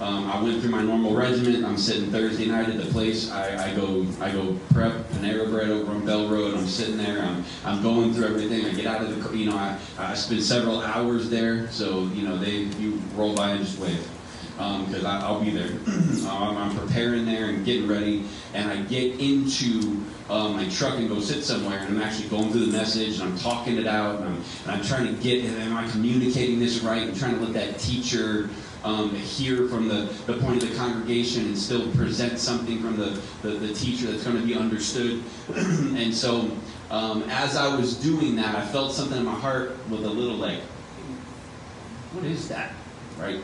[0.00, 1.64] um, I went through my normal regimen.
[1.64, 3.30] I'm sitting Thursday night at the place.
[3.30, 6.54] I, I go I go prep Panera Bread over on Bell Road.
[6.54, 7.22] I'm sitting there.
[7.22, 8.66] I'm, I'm going through everything.
[8.66, 11.70] I get out of the you know I, I spend several hours there.
[11.70, 14.06] So you know they you roll by and just wave
[14.56, 15.68] because um, I'll be there.
[16.30, 21.08] um, I'm preparing there and getting ready, and I get into uh, my truck and
[21.08, 24.16] go sit somewhere, and I'm actually going through the message, and I'm talking it out,
[24.16, 27.02] and I'm, and I'm trying to get, am I communicating this right?
[27.02, 28.48] I'm trying to let that teacher
[28.86, 33.20] um, hear from the, the point of the congregation and still present something from the,
[33.42, 35.24] the, the teacher that's going to be understood.
[35.56, 36.52] and so
[36.90, 40.36] um, as I was doing that, I felt something in my heart with a little
[40.36, 40.60] like,
[42.12, 42.72] what is that?
[43.18, 43.40] Right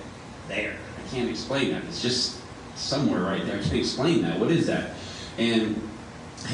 [0.46, 0.76] there.
[0.96, 1.82] I can't explain that.
[1.84, 2.40] It's just
[2.77, 3.58] somewhere right there.
[3.58, 4.38] I can't explain that.
[4.38, 4.94] What is that?
[5.38, 5.88] And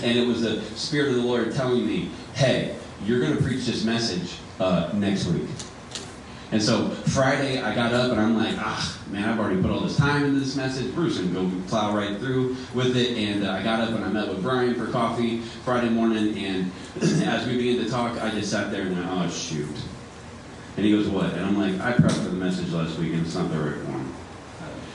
[0.03, 3.65] and it was the Spirit of the Lord telling me, hey, you're going to preach
[3.65, 5.49] this message uh, next week.
[6.51, 9.81] And so Friday, I got up and I'm like, ah, man, I've already put all
[9.81, 10.95] this time into this message.
[10.95, 13.19] Bruce and go plow right through with it.
[13.19, 16.39] And uh, I got up and I met with Brian for coffee Friday morning.
[16.39, 19.69] And as we began to talk, I just sat there and I, oh, shoot.
[20.77, 21.35] And he goes, what?
[21.35, 23.85] And I'm like, I prepped for the message last week and it's not the right
[23.85, 24.15] one.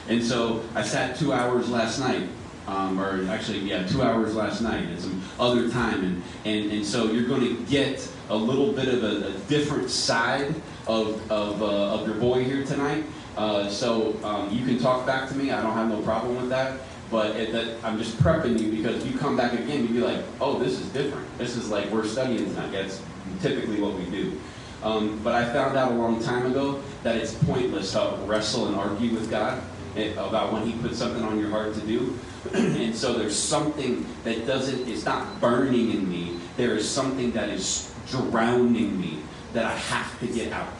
[0.07, 2.27] And so I sat two hours last night
[2.67, 6.03] um, or actually, yeah, two hours last night and some other time.
[6.03, 9.89] And, and, and so you're going to get a little bit of a, a different
[9.89, 10.55] side
[10.87, 13.03] of, of, uh, of your boy here tonight.
[13.35, 15.51] Uh, so um, you can talk back to me.
[15.51, 16.79] I don't have no problem with that.
[17.11, 19.99] But it, that, I'm just prepping you because if you come back again, you'd be
[19.99, 21.27] like, oh, this is different.
[21.37, 22.71] This is like we're studying tonight.
[22.71, 23.01] That's
[23.41, 24.39] typically what we do.
[24.81, 28.75] Um, but I found out a long time ago that it's pointless to wrestle and
[28.75, 29.61] argue with God
[29.95, 32.17] about when He puts something on your heart to do.
[32.53, 36.39] and so there's something that doesn't, it's not burning in me.
[36.57, 39.19] There is something that is drowning me
[39.53, 40.73] that I have to get out.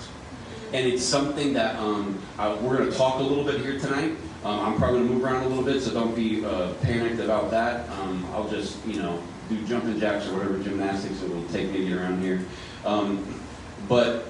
[0.74, 4.16] And it's something that um, uh, we're going to talk a little bit here tonight.
[4.44, 7.22] Um, I'm probably going to move around a little bit, so don't be uh, panicked
[7.22, 7.88] about that.
[7.91, 11.78] Um, I'll just, you know, do jumping jacks or whatever gymnastics it will take me
[11.78, 12.44] to get around here.
[12.85, 13.40] Um,
[13.88, 14.25] but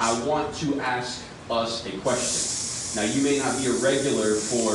[0.00, 2.71] I want to ask us a question.
[2.94, 4.72] Now, you may not be a regular for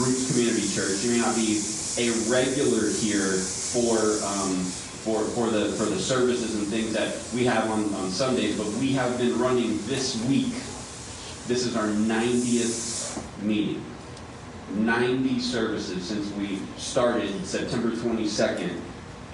[0.00, 1.04] Roots Community Church.
[1.04, 1.60] You may not be
[1.98, 4.64] a regular here for um,
[5.04, 8.66] for for the for the services and things that we have on, on Sundays, but
[8.80, 10.54] we have been running this week.
[11.48, 13.84] This is our 90th meeting.
[14.76, 18.80] 90 services since we started September 22nd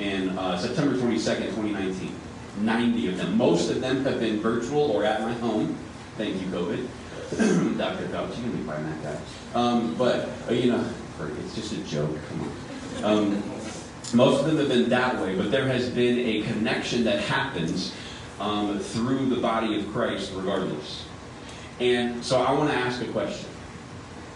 [0.00, 2.12] in uh, September 22nd, 2019.
[2.58, 3.36] 90 of them.
[3.36, 5.76] Most of them have been virtual or at my home.
[6.16, 6.88] Thank you, COVID.
[7.76, 8.06] Dr.
[8.06, 9.18] Fauci, you can be fine that guy.
[9.54, 10.88] Um, but, uh, you know,
[11.44, 12.16] it's just a joke.
[12.28, 12.52] Come
[13.04, 13.04] on.
[13.04, 13.42] Um,
[14.14, 17.92] most of them have been that way, but there has been a connection that happens
[18.38, 21.04] um, through the body of Christ regardless.
[21.80, 23.50] And so I want to ask a question.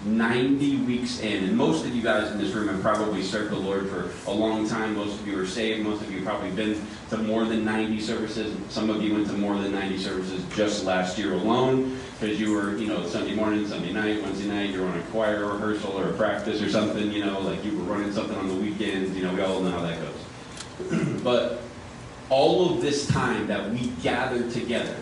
[0.02, 3.58] 90 weeks in, and most of you guys in this room have probably served the
[3.58, 4.96] Lord for a long time.
[4.96, 5.86] Most of you are saved.
[5.86, 8.56] Most of you have probably been to more than 90 services.
[8.70, 12.52] Some of you went to more than 90 services just last year alone because you
[12.52, 16.10] were, you know, Sunday morning, Sunday night, Wednesday night, you're on a choir rehearsal or
[16.10, 19.16] a practice or something, you know, like you were running something on the weekends.
[19.16, 21.22] You know, we all know how that goes.
[21.24, 21.62] but
[22.28, 24.96] all of this time that we gather together,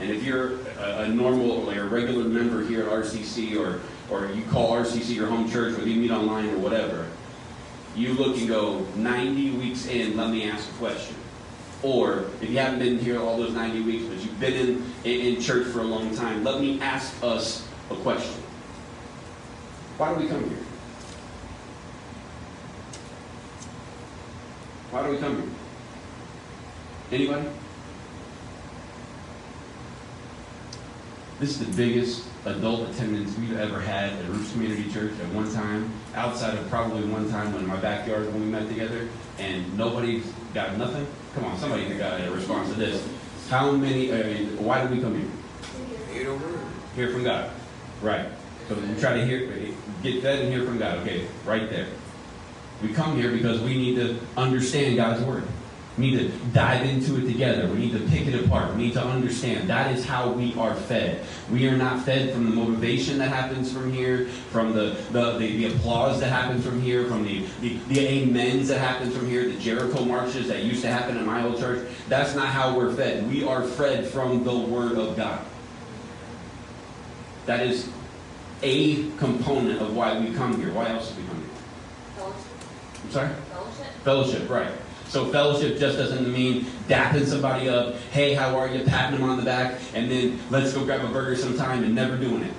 [0.00, 4.30] and if you're a, a normal, like a regular member here at RCC or or
[4.32, 7.06] you call RCC your home church, or you meet online or whatever,
[7.96, 11.14] you look and go, 90 weeks in, let me ask a question.
[11.82, 15.40] Or if you haven't been here all those 90 weeks, but you've been in, in,
[15.40, 18.42] church for a long time, let me ask us a question.
[19.96, 20.58] Why do we come here?
[24.90, 25.50] Why do we come here?
[27.12, 27.48] Anybody?
[31.38, 35.50] This is the biggest adult attendance we've ever had at Roots Community Church at one
[35.54, 39.08] time, outside of probably one time in my backyard when we met together,
[39.40, 41.06] and nobody's got nothing.
[41.34, 43.06] Come on, somebody got a response to this.
[43.48, 44.12] How many?
[44.12, 45.28] I mean, why do we come here?
[46.12, 46.60] Hear the word.
[46.94, 47.50] Hear from God.
[48.02, 48.26] Right.
[48.68, 49.50] So we try to hear,
[50.02, 50.98] get fed and hear from God.
[50.98, 51.88] Okay, right there.
[52.82, 55.44] We come here because we need to understand God's word.
[55.98, 57.68] We need to dive into it together.
[57.68, 58.74] We need to pick it apart.
[58.74, 59.68] We need to understand.
[59.68, 61.24] That is how we are fed.
[61.50, 65.56] We are not fed from the motivation that happens from here, from the, the, the,
[65.56, 69.44] the applause that happens from here, from the, the, the amens that happens from here,
[69.48, 71.86] the Jericho marches that used to happen in my old church.
[72.08, 73.28] That's not how we're fed.
[73.28, 75.44] We are fed from the Word of God.
[77.46, 77.90] That is
[78.62, 80.72] a component of why we come here.
[80.72, 81.46] Why else do we come here?
[82.16, 82.40] Fellowship.
[83.04, 83.28] I'm sorry?
[83.50, 83.86] Fellowship.
[84.04, 84.72] Fellowship, right.
[85.08, 89.36] So fellowship just doesn't mean dapping somebody up, hey, how are you, patting them on
[89.36, 92.54] the back, and then let's go grab a burger sometime and never doing it.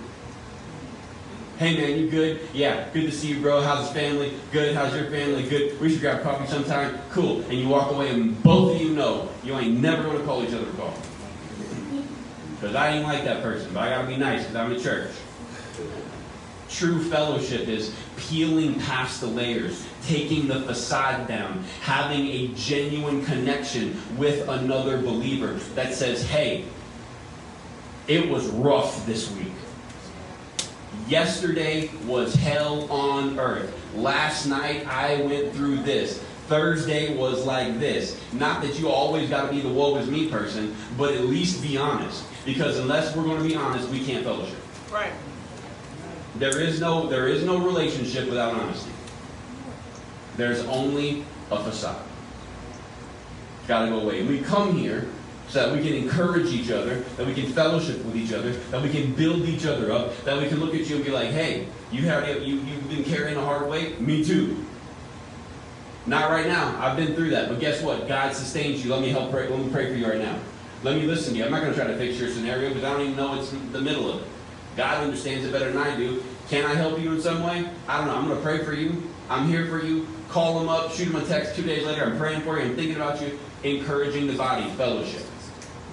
[1.58, 2.42] Hey man, you good?
[2.54, 3.62] Yeah, good to see you, bro.
[3.62, 4.34] How's the family?
[4.52, 4.76] Good.
[4.76, 5.48] How's your family?
[5.48, 5.80] Good.
[5.80, 6.98] We should grab coffee sometime.
[7.12, 7.42] Cool.
[7.42, 10.54] And you walk away, and both of you know you ain't never gonna call each
[10.54, 11.10] other for coffee.
[12.60, 15.12] Because I ain't like that person, but I gotta be nice because I'm in church.
[16.71, 24.01] True fellowship is peeling past the layers, taking the facade down, having a genuine connection
[24.18, 26.65] with another believer that says, hey,
[28.07, 29.51] it was rough this week.
[31.07, 33.77] Yesterday was hell on earth.
[33.95, 36.23] Last night I went through this.
[36.47, 38.19] Thursday was like this.
[38.33, 41.62] Not that you always got to be the woe is me person, but at least
[41.62, 42.25] be honest.
[42.45, 44.57] Because unless we're going to be honest, we can't fellowship.
[44.91, 45.12] Right.
[46.36, 48.92] There is no there is no relationship without honesty.
[50.38, 52.01] There's only a facade.
[53.60, 54.22] It's got to go away.
[54.22, 55.07] And we come here
[55.50, 58.81] so that we can encourage each other, that we can fellowship with each other, that
[58.81, 61.30] we can build each other up, that we can look at you and be like,
[61.30, 64.00] "Hey, you have you you've been carrying a hard weight.
[64.00, 64.66] Me too.
[66.07, 66.80] Not right now.
[66.80, 68.07] I've been through that, but guess what?
[68.07, 68.92] God sustains you.
[68.92, 69.48] Let me help pray.
[69.48, 70.38] Let me pray for you right now.
[70.83, 71.45] Let me listen to you.
[71.45, 73.51] I'm not going to try to fix your scenario because I don't even know it's
[73.72, 74.28] the middle of it.
[74.75, 76.23] God understands it better than I do.
[76.50, 77.69] Can I help you in some way?
[77.88, 78.15] I don't know.
[78.15, 79.03] I'm going to pray for you.
[79.29, 80.07] I'm here for you.
[80.29, 82.06] Call them up, shoot them a text two days later.
[82.06, 82.65] I'm praying for you.
[82.65, 83.38] I'm thinking about you.
[83.63, 85.23] Encouraging the body, fellowship.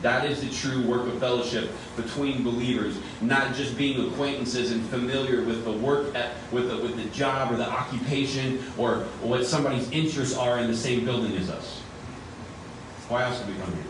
[0.03, 5.43] That is the true work of fellowship between believers, not just being acquaintances and familiar
[5.43, 9.91] with the work, at, with, the, with the job or the occupation or what somebody's
[9.91, 11.81] interests are in the same building as us.
[13.09, 13.85] Why else did we come here?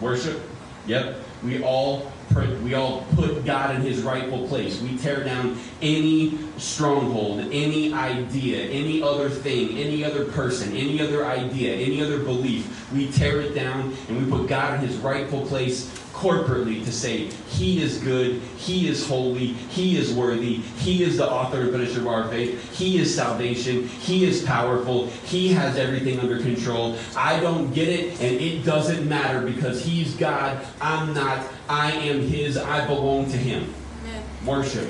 [0.00, 0.40] Worship.
[0.40, 0.42] Worship.
[0.86, 1.16] Yep.
[1.44, 4.80] We all we all put God in His rightful place.
[4.80, 11.24] We tear down any stronghold, any idea, any other thing, any other person, any other
[11.26, 12.90] idea, any other belief.
[12.92, 15.90] We tear it down and we put God in His rightful place
[16.22, 21.28] corporately to say He is good, He is holy, He is worthy, He is the
[21.28, 26.20] author and finisher of our faith, He is salvation, He is powerful, He has everything
[26.20, 26.96] under control.
[27.16, 32.20] I don't get it, and it doesn't matter because He's God, I'm not, I am
[32.20, 33.74] His, I belong to Him.
[34.04, 34.22] Amen.
[34.46, 34.88] Worship,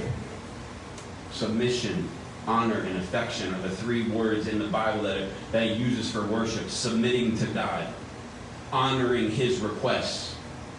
[1.32, 2.08] submission,
[2.46, 6.26] honor, and affection are the three words in the Bible that, that it uses for
[6.26, 6.68] worship.
[6.68, 7.86] Submitting to God,
[8.70, 10.31] honoring His requests,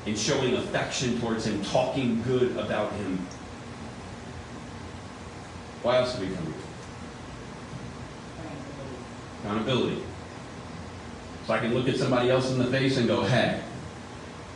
[0.05, 3.25] and showing affection towards Him, talking good about Him.
[5.81, 6.53] Why else do we come here?
[9.43, 10.03] Accountability.
[11.45, 13.61] So I can look at somebody else in the face and go, hey,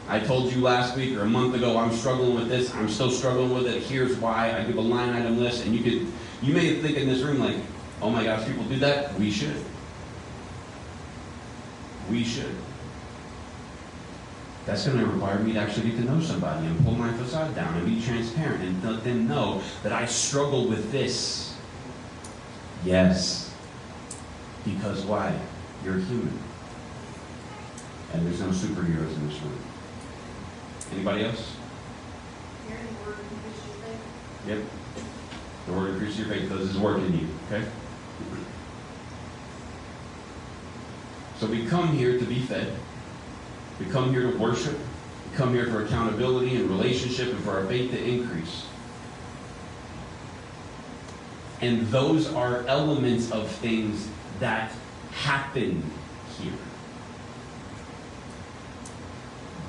[0.07, 2.73] I told you last week or a month ago I'm struggling with this.
[2.73, 3.83] I'm still struggling with it.
[3.83, 4.57] Here's why.
[4.57, 6.07] I give a line item list, and you could,
[6.41, 7.57] you may think in this room like,
[8.01, 9.13] oh my gosh, people do that.
[9.19, 9.61] We should.
[12.09, 12.55] We should.
[14.67, 17.55] That's going to require me to actually get to know somebody and pull my facade
[17.55, 21.55] down and be transparent and let them know that I struggle with this.
[22.83, 23.55] Yes.
[24.65, 25.39] Because why?
[25.85, 26.37] You're human.
[28.13, 29.57] And there's no superheroes in this room.
[30.91, 31.55] Anybody else?
[32.67, 33.63] Hearing the word increases
[34.45, 34.57] your.
[34.57, 34.65] Yep.
[35.65, 37.65] The word increases your faith does his work in you, okay?
[41.39, 42.73] So we come here to be fed.
[43.79, 44.77] We come here to worship.
[45.29, 48.65] We come here for accountability and relationship and for our faith to increase.
[51.61, 54.07] And those are elements of things
[54.39, 54.71] that
[55.11, 55.83] happen
[56.39, 56.53] here.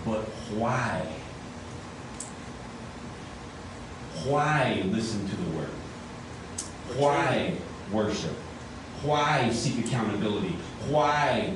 [0.04, 0.24] But
[0.54, 1.06] why?
[4.24, 5.70] Why listen to the word?
[6.96, 7.54] Why
[7.92, 8.34] worship?
[9.02, 10.56] Why seek accountability?
[10.88, 11.54] Why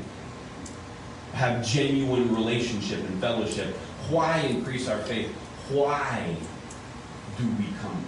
[1.33, 3.75] have genuine relationship and fellowship?
[4.09, 5.31] Why increase our faith?
[5.71, 6.37] Why
[7.39, 8.07] do we come here?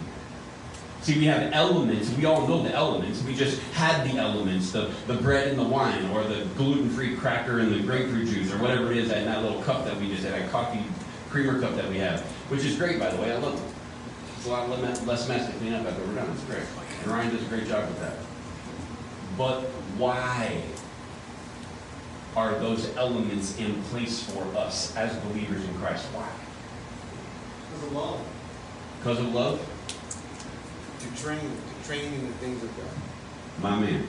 [1.02, 2.10] See, we have elements.
[2.16, 3.22] We all know the elements.
[3.24, 7.58] We just had the elements, the, the bread and the wine, or the gluten-free cracker
[7.60, 10.24] and the grapefruit juice, or whatever it is in that little cup that we just
[10.24, 10.82] had, that coffee
[11.28, 13.32] creamer cup that we have, which is great, by the way.
[13.32, 13.74] I love it.
[14.36, 16.30] It's a lot le- less mess to clean up after we're done.
[16.30, 16.62] It's great.
[17.02, 18.16] And Ryan does a great job with that.
[19.36, 19.62] But
[19.98, 20.62] why?
[22.36, 26.04] Are those elements in place for us as believers in Christ?
[26.06, 26.28] Why?
[27.70, 28.20] Because of love.
[28.98, 29.68] Because of love?
[31.00, 32.86] To train, to train in the things of God.
[33.60, 34.06] My man.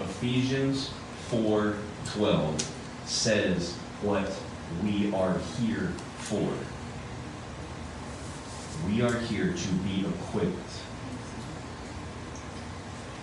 [0.00, 0.90] Ephesians
[1.30, 2.66] 4:12
[3.04, 4.32] says what
[4.82, 6.52] we are here for.
[8.86, 10.56] We are here to be equipped.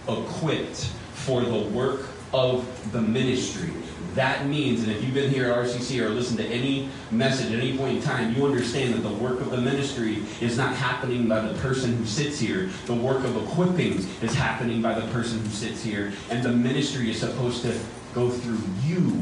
[0.08, 3.72] Equipped for the work of the ministry.
[4.16, 7.60] That means, and if you've been here at RCC or listened to any message at
[7.60, 11.28] any point in time, you understand that the work of the ministry is not happening
[11.28, 12.70] by the person who sits here.
[12.86, 16.12] The work of equipping is happening by the person who sits here.
[16.32, 17.80] And the ministry is supposed to
[18.14, 19.22] go through you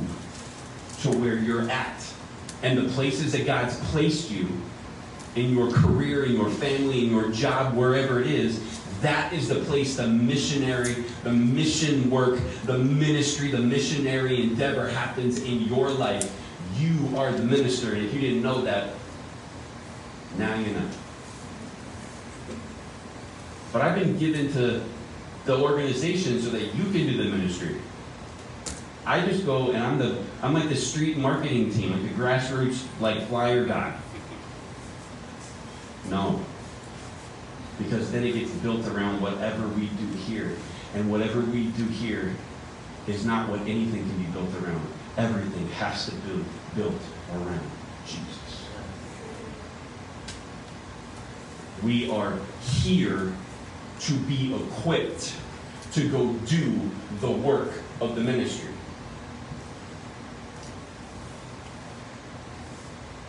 [1.02, 2.04] to where you're at.
[2.64, 4.48] And the places that God's placed you
[5.36, 9.60] in your career, in your family, in your job, wherever it is, that is the
[9.62, 16.32] place the missionary, the mission work, the ministry, the missionary endeavor happens in your life.
[16.78, 17.94] You are the minister.
[17.94, 18.94] And if you didn't know that,
[20.38, 20.90] now you know.
[23.72, 24.84] But I've been given to
[25.46, 27.76] the organization so that you can do the ministry.
[29.06, 32.86] I just go and I'm the I'm like the street marketing team, like the grassroots
[33.00, 33.98] like flyer guy.
[36.10, 36.42] No.
[37.78, 40.56] Because then it gets built around whatever we do here.
[40.96, 42.36] And whatever we do here
[43.08, 44.86] is not what anything can be built around.
[45.18, 46.44] Everything has to be
[46.76, 47.72] built around
[48.06, 48.68] Jesus.
[51.84, 53.34] We are here
[54.00, 55.36] to be equipped
[55.94, 58.70] to go do the work of the ministry.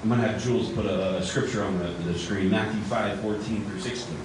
[0.02, 3.21] I'm going to have Jules put a, a scripture on the, the screen Matthew 5
[3.21, 4.17] 14 through 16.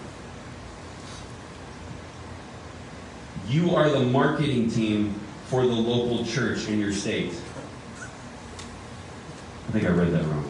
[3.48, 7.34] You are the marketing team for the local church in your state.
[9.68, 10.50] I think I read that wrong.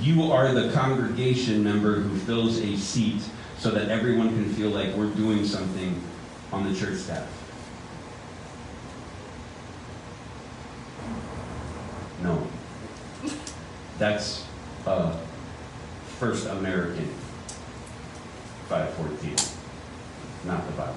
[0.00, 3.22] You are the congregation member who fills a seat
[3.58, 6.00] so that everyone can feel like we're doing something
[6.52, 7.26] on the church staff.
[12.22, 12.46] No.
[13.98, 14.44] That's
[14.86, 15.16] uh,
[16.18, 17.08] First American
[18.68, 19.36] 514,
[20.46, 20.94] not the Bible.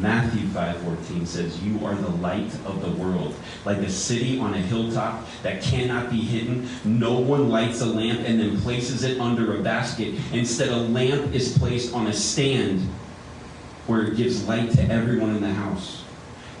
[0.00, 3.34] Matthew 5:14 says, "You are the light of the world,
[3.64, 6.68] like a city on a hilltop that cannot be hidden.
[6.84, 10.14] No one lights a lamp and then places it under a basket.
[10.32, 12.82] Instead, a lamp is placed on a stand
[13.86, 16.02] where it gives light to everyone in the house."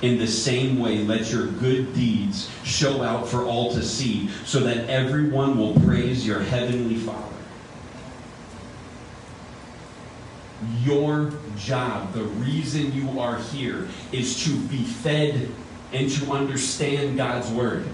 [0.02, 4.60] In the same way, let your good deeds show out for all to see, so
[4.60, 7.35] that everyone will praise your heavenly Father.
[10.84, 15.48] Your job, the reason you are here, is to be fed
[15.92, 17.86] and to understand God's Word,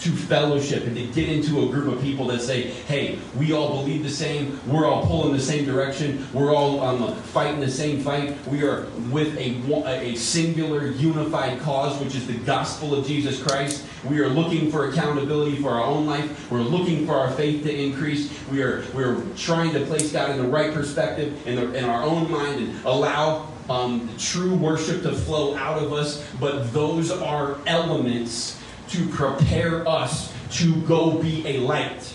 [0.00, 3.82] to fellowship and to get into a group of people that say, hey, we all
[3.82, 8.00] believe the same, we're all pulling the same direction, we're all um, fighting the same
[8.00, 13.42] fight, we are with a, a singular, unified cause, which is the gospel of Jesus
[13.42, 13.84] Christ.
[14.04, 16.50] We are looking for accountability for our own life.
[16.50, 18.32] We're looking for our faith to increase.
[18.48, 22.04] We are we're trying to place God in the right perspective in, the, in our
[22.04, 26.24] own mind and allow um, true worship to flow out of us.
[26.40, 28.57] But those are elements
[28.88, 32.14] to prepare us to go be a light.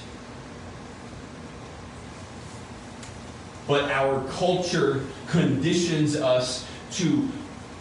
[3.68, 7.30] But our culture conditions us to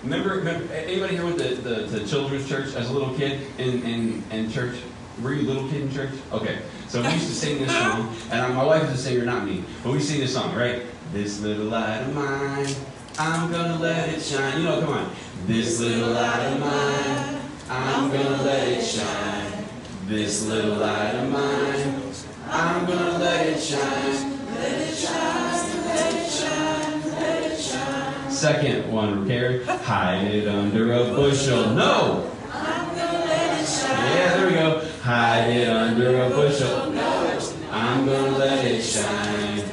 [0.03, 3.83] remember, remember anybody here went to the, the children's church as a little kid in,
[3.83, 4.77] in, in church?
[5.21, 6.13] Were you a little kid in church?
[6.33, 6.59] Okay.
[6.89, 9.65] So we used to sing this song, and my wife is a singer, not me,
[9.83, 10.83] but we sing this song, right?
[11.13, 12.75] This little light of mine,
[13.19, 14.59] I'm gonna let it shine.
[14.59, 15.11] You know, come on.
[15.47, 17.32] This little light of mine,
[17.75, 19.65] I'm gonna let it shine.
[20.07, 22.03] This little light of mine,
[22.49, 24.39] I'm gonna let it shine.
[24.55, 28.31] Let it shine, let it shine, let it shine.
[28.31, 29.65] Second one, Carrie.
[29.65, 31.71] Hide it under a bushel.
[31.71, 32.31] No!
[32.53, 34.87] Yeah, there we go.
[35.03, 36.91] Hide it under a bushel.
[36.91, 37.39] No,
[37.71, 39.65] I'm gonna let it shine.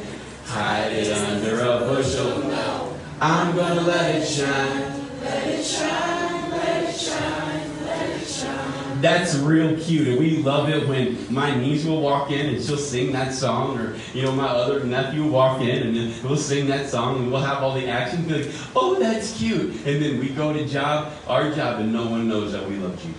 [0.45, 2.39] Hide it under a bushel.
[2.47, 5.09] No, I'm gonna let it shine.
[5.21, 6.08] Let it shine,
[9.01, 12.77] That's real cute, and we love it when my niece will walk in and she'll
[12.77, 16.67] sing that song, or you know, my other nephew will walk in and we'll sing
[16.67, 18.23] that song, and we'll have all the action.
[18.27, 22.07] Be like, oh, that's cute, and then we go to job, our job, and no
[22.07, 23.15] one knows that we love Jesus.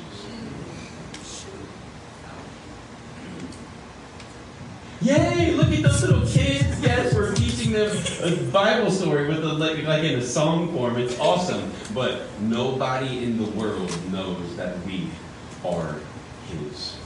[5.02, 5.52] Yay!
[5.52, 6.78] Look at those little kids.
[6.82, 7.90] Yes, we're teaching them
[8.22, 10.98] a Bible story with a, like, like in a song form.
[10.98, 11.72] It's awesome.
[11.94, 15.08] But nobody in the world knows that we
[15.64, 15.96] are
[16.48, 16.96] His.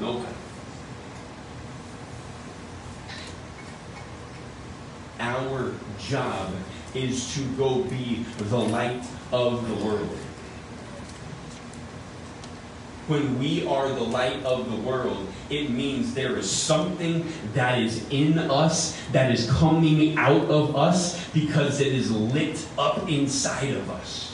[0.00, 0.34] Nobody.
[5.20, 6.52] Our job
[6.94, 10.18] is to go be the light of the world.
[13.06, 18.08] When we are the light of the world, it means there is something that is
[18.08, 23.90] in us, that is coming out of us, because it is lit up inside of
[23.90, 24.33] us.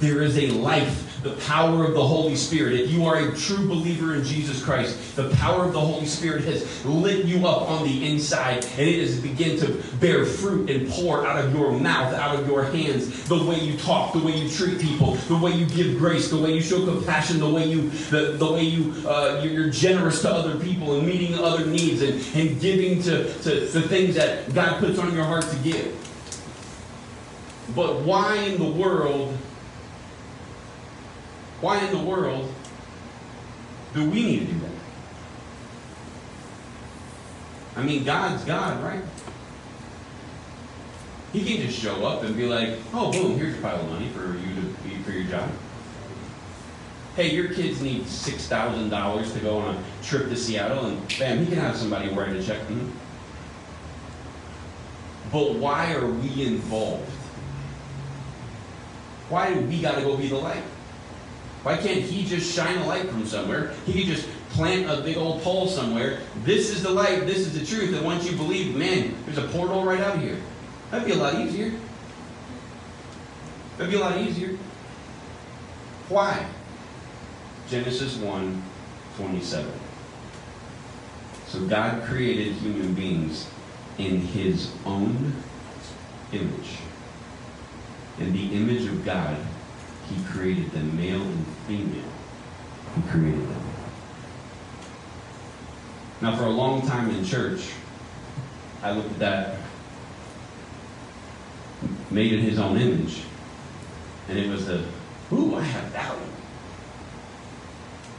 [0.00, 2.78] There is a life the power of the Holy Spirit.
[2.78, 6.44] If you are a true believer in Jesus Christ, the power of the Holy Spirit
[6.44, 10.86] has lit you up on the inside and it has begun to bear fruit and
[10.90, 14.36] pour out of your mouth, out of your hands, the way you talk, the way
[14.36, 17.66] you treat people, the way you give grace, the way you show compassion, the way
[17.66, 22.02] you the, the way you uh, you're generous to other people and meeting other needs
[22.02, 25.96] and, and giving to, to the things that God puts on your heart to give.
[27.74, 29.34] But why in the world
[31.60, 32.52] why in the world
[33.94, 34.70] do we need to do that?
[37.76, 39.02] I mean, God's God, right?
[41.32, 44.08] He can't just show up and be like, oh, boom, here's a pile of money
[44.10, 45.50] for you to be for your job.
[47.16, 51.46] Hey, your kids need $6,000 to go on a trip to Seattle, and bam, he
[51.46, 52.60] can have somebody write a check.
[52.60, 52.90] Mm-hmm.
[55.32, 57.10] But why are we involved?
[59.28, 60.62] Why do we got to go be the light?
[61.64, 63.72] Why can't he just shine a light from somewhere?
[63.86, 66.20] He could just plant a big old pole somewhere.
[66.44, 69.48] This is the light, this is the truth, and once you believe, man, there's a
[69.48, 70.36] portal right out here.
[70.90, 71.72] That'd be a lot easier.
[73.78, 74.58] That'd be a lot easier.
[76.10, 76.46] Why?
[77.70, 78.62] Genesis 1
[79.16, 79.72] 27.
[81.48, 83.48] So God created human beings
[83.96, 85.32] in his own
[86.30, 86.76] image.
[88.18, 89.38] In the image of God,
[90.08, 92.10] he created them, male and female.
[92.96, 93.62] He created them.
[96.20, 97.70] Now, for a long time in church,
[98.82, 99.58] I looked at that,
[102.10, 103.22] made in his own image,
[104.28, 104.84] and it was the,
[105.32, 106.20] ooh, I have value.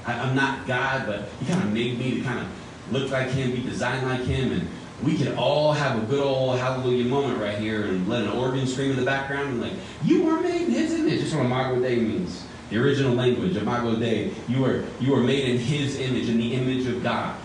[0.06, 2.48] I, am not God, but he kind of made me to kind of
[2.92, 4.68] look like him, be designed like him, and
[5.04, 8.66] we can all have a good old hallelujah moment right here and let an organ
[8.66, 11.20] scream in the background and like, you were made in his image.
[11.20, 12.46] That's what Imago Dei means.
[12.70, 14.32] The original language, Imago Dei.
[14.48, 17.36] You are, you are made in his image, in the image of God.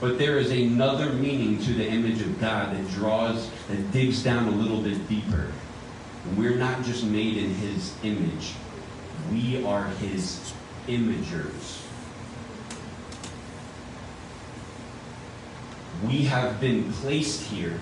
[0.00, 4.48] But there is another meaning to the image of God that draws, that digs down
[4.48, 5.52] a little bit deeper.
[6.36, 8.52] We're not just made in his image.
[9.30, 10.52] We are his
[10.88, 11.82] imagers.
[16.02, 17.78] We have been placed here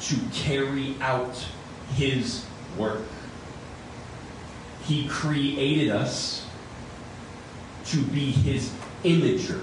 [0.00, 1.46] to carry out
[1.94, 2.44] His
[2.76, 3.02] work.
[4.84, 6.46] He created us
[7.86, 8.72] to be His
[9.04, 9.62] imager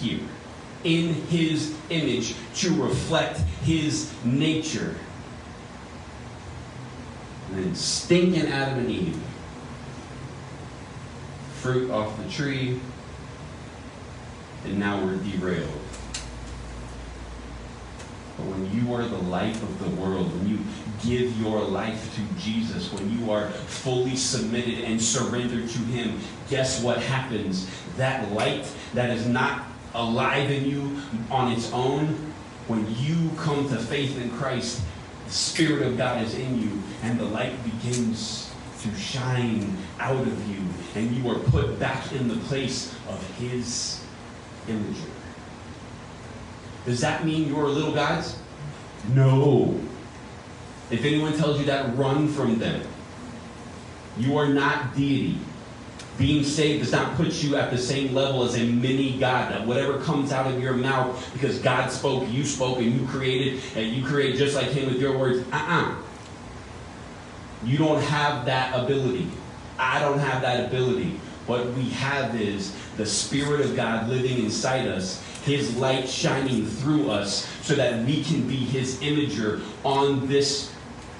[0.00, 0.20] here,
[0.84, 4.94] in His image, to reflect His nature.
[7.48, 9.20] And then stinking Adam and Eve,
[11.60, 12.80] fruit off the tree,
[14.64, 15.85] and now we're derailed.
[18.36, 20.58] But when you are the light of the world, when you
[21.02, 26.18] give your life to Jesus, when you are fully submitted and surrendered to Him,
[26.50, 27.68] guess what happens?
[27.96, 32.06] That light that is not alive in you on its own,
[32.68, 34.82] when you come to faith in Christ,
[35.26, 40.48] the Spirit of God is in you, and the light begins to shine out of
[40.48, 40.62] you,
[40.94, 44.04] and you are put back in the place of His
[44.68, 45.15] imagery.
[46.86, 48.38] Does that mean you're little gods?
[49.12, 49.78] No.
[50.90, 52.80] If anyone tells you that, run from them.
[54.18, 55.38] You are not deity.
[56.16, 59.52] Being saved does not put you at the same level as a mini God.
[59.52, 63.60] That whatever comes out of your mouth, because God spoke, you spoke, and you created,
[63.74, 65.40] and you create just like Him with your words.
[65.52, 65.82] Uh uh-uh.
[65.82, 65.94] uh
[67.64, 69.28] You don't have that ability.
[69.78, 71.20] I don't have that ability.
[71.46, 77.08] What we have is the Spirit of God living inside us his light shining through
[77.08, 80.72] us so that we can be His imager on this,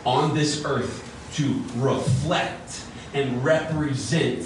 [0.04, 1.02] on this earth
[1.34, 2.82] to reflect
[3.14, 4.44] and represent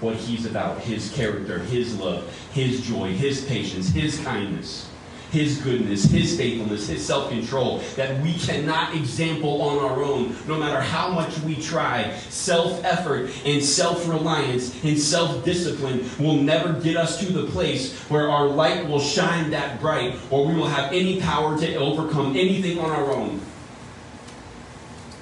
[0.00, 4.90] what He's about His character, His love, His joy, His patience, His kindness,
[5.34, 10.56] His goodness, His faithfulness, His self control that we cannot example on our own, no
[10.56, 12.16] matter how much we try.
[12.28, 17.98] Self effort and self reliance and self discipline will never get us to the place
[18.08, 22.36] where our light will shine that bright or we will have any power to overcome
[22.36, 23.40] anything on our own.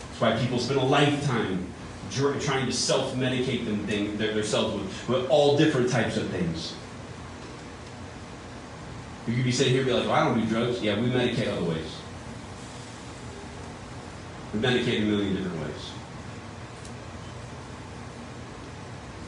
[0.09, 1.73] That's why people spend a lifetime
[2.11, 3.87] trying to self medicate them
[4.19, 6.75] themselves with, with all different types of things.
[9.27, 10.83] You could be sitting here and be like, well, I don't do drugs.
[10.83, 11.97] Yeah, we medicate other ways.
[14.53, 15.91] We medicate a million different ways.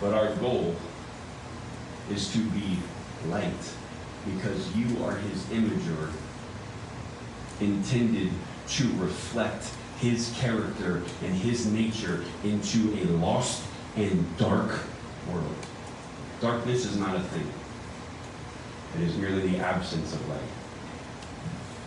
[0.00, 0.74] But our goal
[2.10, 2.78] is to be
[3.28, 3.52] light
[4.34, 6.10] because you are his imager
[7.60, 8.30] intended
[8.66, 13.62] to reflect his character and his nature into a lost
[13.96, 14.80] and dark
[15.30, 15.54] world.
[16.40, 17.48] Darkness is not a thing.
[18.96, 20.38] It is merely the absence of light.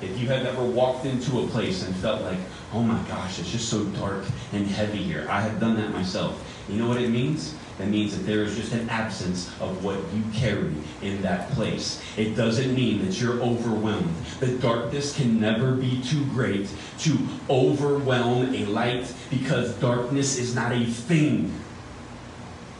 [0.01, 2.37] If you have ever walked into a place and felt like,
[2.73, 6.43] oh my gosh, it's just so dark and heavy here, I have done that myself.
[6.69, 7.55] You know what it means?
[7.77, 12.01] That means that there is just an absence of what you carry in that place.
[12.17, 14.15] It doesn't mean that you're overwhelmed.
[14.39, 16.67] The darkness can never be too great
[16.99, 17.17] to
[17.49, 21.53] overwhelm a light because darkness is not a thing.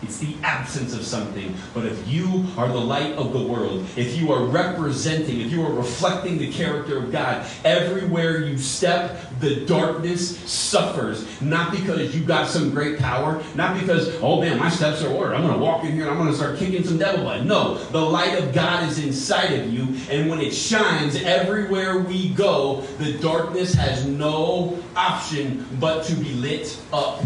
[0.04, 1.56] It's the absence of something.
[1.74, 5.66] But if you are the light of the world, if you are representing, if you
[5.66, 11.26] are reflecting the character of God, everywhere you step, the darkness suffers.
[11.42, 15.34] Not because you got some great power, not because, oh man, my steps are ordered.
[15.34, 17.46] I'm going to walk in here and I'm going to start kicking some devil butt.
[17.46, 19.96] No, the light of God is inside of you.
[20.12, 26.34] And when it shines everywhere we go, the darkness has no option but to be
[26.34, 27.24] lit up.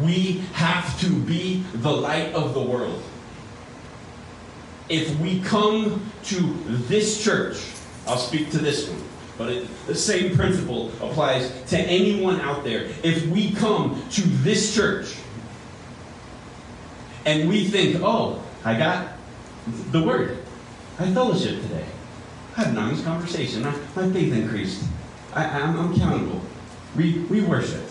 [0.00, 3.02] We have to be the light of the world.
[4.88, 7.62] If we come to this church,
[8.06, 9.02] I'll speak to this one,
[9.38, 12.88] but it, the same principle applies to anyone out there.
[13.02, 15.14] If we come to this church
[17.24, 19.12] and we think, oh, I got
[19.92, 20.38] the word,
[20.98, 21.86] I fellowship today,
[22.56, 24.84] I had an honest conversation, my, my faith increased,
[25.32, 26.42] I, am accountable,
[26.96, 27.89] we, we worshiped.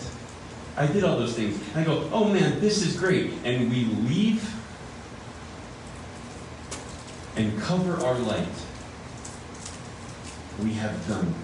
[0.80, 1.60] I did all those things.
[1.76, 3.34] I go, oh man, this is great.
[3.44, 4.50] And we leave
[7.36, 8.48] and cover our light.
[10.58, 11.34] We have done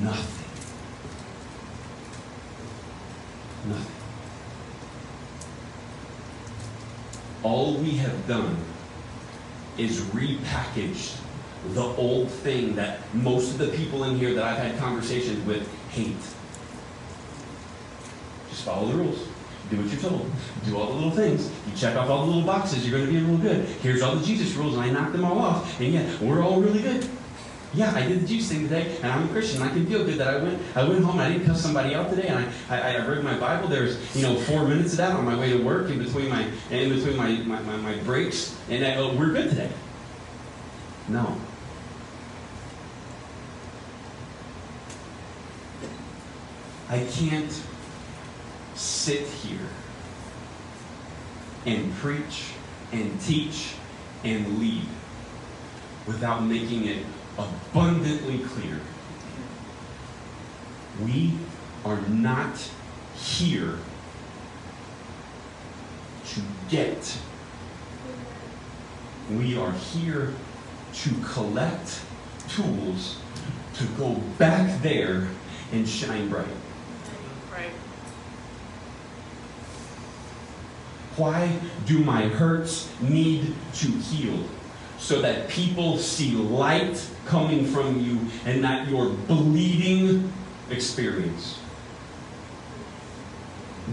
[0.00, 0.48] nothing.
[3.68, 3.96] Nothing.
[7.42, 8.56] All we have done
[9.76, 11.18] is repackaged
[11.74, 15.68] the old thing that most of the people in here that I've had conversations with
[15.90, 16.16] hate.
[18.52, 19.28] Just follow the rules.
[19.70, 20.30] Do what you're told.
[20.66, 21.50] Do all the little things.
[21.66, 23.64] You check off all the little boxes, you're going to be real good.
[23.80, 25.80] Here's all the Jesus rules, and I knocked them all off.
[25.80, 27.08] And yeah, we're all really good.
[27.72, 29.62] Yeah, I did the Jesus thing today, and I'm a Christian.
[29.62, 30.60] I can feel good that I went.
[30.76, 31.18] I went home.
[31.18, 33.68] and I didn't cuss somebody out today, and I, I, I read my Bible.
[33.68, 36.46] There's you know four minutes of that on my way to work, in between my
[36.70, 39.70] in between my my, my, my breaks, and I, oh, we're good today.
[41.08, 41.34] No.
[46.90, 47.62] I can't
[48.74, 49.68] sit here
[51.66, 52.52] and preach
[52.92, 53.74] and teach
[54.24, 54.86] and lead
[56.06, 57.04] without making it
[57.38, 58.80] abundantly clear.
[61.02, 61.34] We
[61.84, 62.58] are not
[63.14, 63.78] here
[66.26, 67.18] to get.
[69.30, 70.34] We are here
[70.94, 72.00] to collect
[72.48, 73.18] tools
[73.74, 75.28] to go back there
[75.72, 76.46] and shine bright.
[81.16, 84.44] Why do my hurts need to heal?
[84.98, 90.32] So that people see light coming from you and not your bleeding
[90.70, 91.58] experience.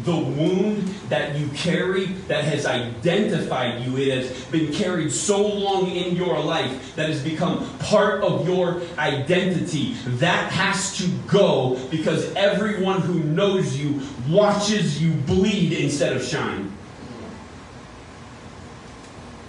[0.03, 5.89] The wound that you carry that has identified you, it has been carried so long
[5.89, 9.95] in your life that has become part of your identity.
[10.05, 16.68] That has to go because everyone who knows you watches you bleed instead of shine.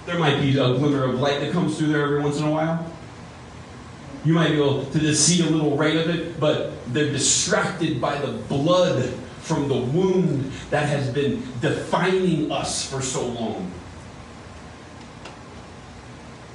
[0.07, 2.51] There might be a glimmer of light that comes through there every once in a
[2.51, 2.91] while.
[4.25, 8.01] You might be able to just see a little ray of it, but they're distracted
[8.01, 9.05] by the blood
[9.41, 13.71] from the wound that has been defining us for so long.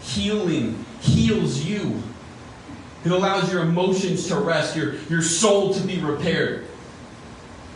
[0.02, 2.02] Healing heals you.
[3.04, 6.66] It allows your emotions to rest, your, your soul to be repaired.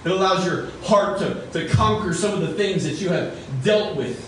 [0.06, 3.96] It allows your heart to, to conquer some of the things that you have dealt
[3.96, 4.26] with.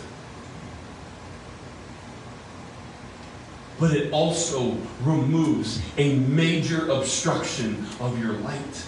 [3.81, 8.85] But it also removes a major obstruction of your light.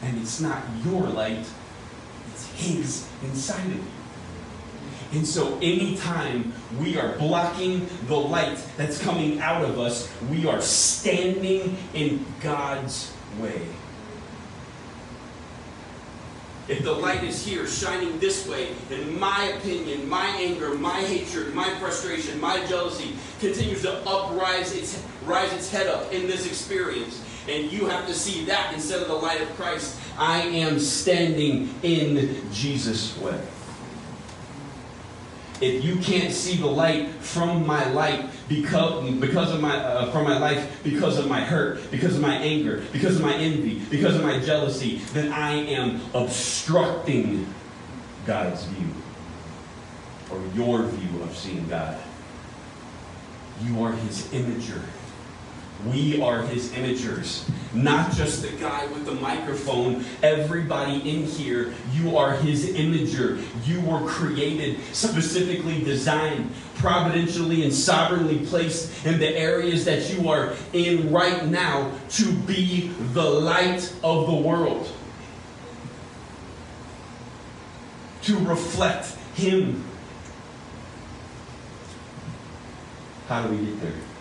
[0.00, 1.44] And it's not your light,
[2.32, 3.84] it's His inside of you.
[5.12, 10.60] And so, anytime we are blocking the light that's coming out of us, we are
[10.60, 13.60] standing in God's way.
[16.66, 21.54] If the light is here shining this way, then my opinion, my anger, my hatred,
[21.54, 27.22] my frustration, my jealousy continues to uprise its rise its head up in this experience.
[27.48, 30.00] And you have to see that instead of the light of Christ.
[30.16, 33.38] I am standing in Jesus' way.
[35.60, 40.24] If you can't see the light from my light because, because of my uh, from
[40.24, 44.16] my life because of my hurt, because of my anger, because of my envy, because
[44.16, 47.46] of my jealousy, then I am obstructing
[48.26, 48.88] God's view
[50.30, 51.98] or your view of seeing God.
[53.62, 54.82] You are his imager.
[55.86, 60.04] We are his imagers, not just the guy with the microphone.
[60.22, 63.44] Everybody in here, you are his imager.
[63.66, 70.54] You were created, specifically designed, providentially and sovereignly placed in the areas that you are
[70.72, 74.90] in right now to be the light of the world,
[78.22, 79.84] to reflect him.
[83.28, 84.13] How do we get there?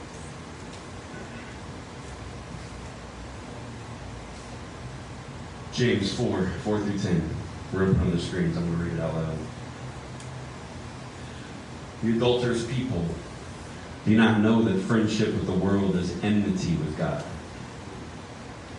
[5.73, 7.29] James 4, 4 through 10.
[7.73, 8.55] We're up on the screens.
[8.55, 9.37] I'm going to read it out loud.
[12.03, 13.03] You adulterous people,
[14.05, 17.23] do not know that friendship with the world is enmity with God?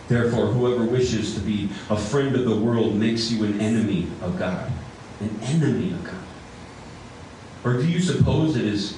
[0.07, 4.37] Therefore, whoever wishes to be a friend of the world makes you an enemy of
[4.39, 4.71] God.
[5.19, 6.13] An enemy of God.
[7.63, 8.97] Or do you suppose it is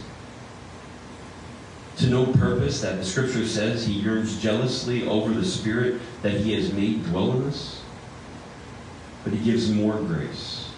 [1.98, 6.54] to no purpose that the scripture says he yearns jealously over the spirit that he
[6.54, 7.77] has made dwell in us?
[9.28, 10.70] But he gives more grace.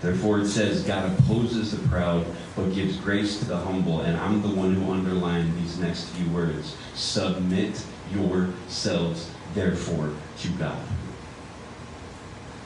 [0.00, 4.00] Therefore, it says, God opposes the proud, but gives grace to the humble.
[4.00, 6.76] And I'm the one who underlined these next few words.
[6.94, 10.80] Submit yourselves, therefore, to God.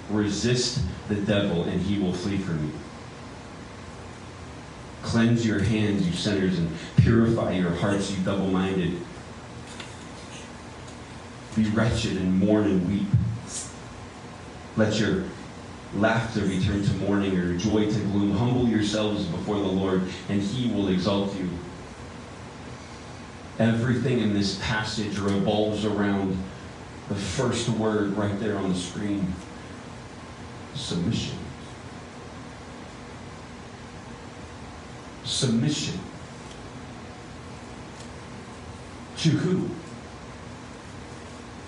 [0.08, 2.72] Resist the devil, and he will flee from you.
[5.02, 8.96] Cleanse your hands, you sinners, and purify your hearts, you double minded.
[11.56, 13.08] Be wretched and mourn and weep.
[14.76, 15.24] Let your
[15.94, 18.32] laughter return to mourning, or your joy to gloom.
[18.36, 21.50] Humble yourselves before the Lord, and he will exalt you.
[23.58, 26.36] Everything in this passage revolves around
[27.08, 29.34] the first word right there on the screen
[30.74, 31.36] submission.
[35.24, 35.98] Submission.
[39.18, 39.68] To who?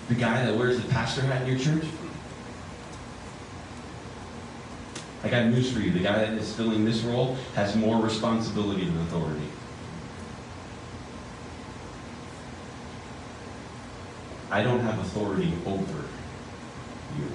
[0.09, 1.85] The guy that wears the pastor hat in your church?
[5.25, 5.89] I got news for you.
[5.89, 9.47] The guy that is filling this role has more responsibility than authority.
[14.51, 16.03] I don't have authority over
[17.17, 17.27] you.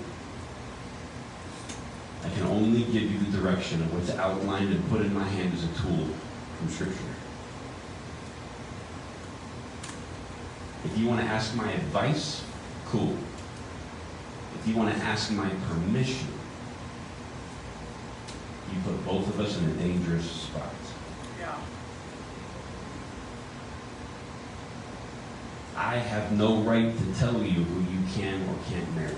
[2.22, 5.52] I can only give you the direction of what's outlined and put in my hand
[5.52, 6.06] as a tool
[6.58, 6.94] from Scripture.
[10.84, 12.44] If you want to ask my advice,
[12.86, 13.16] cool.
[14.60, 16.28] If you want to ask my permission,
[18.72, 20.72] you put both of us in a dangerous spot.
[21.38, 21.54] Yeah.
[25.76, 29.14] I have no right to tell you who you can or can't marry.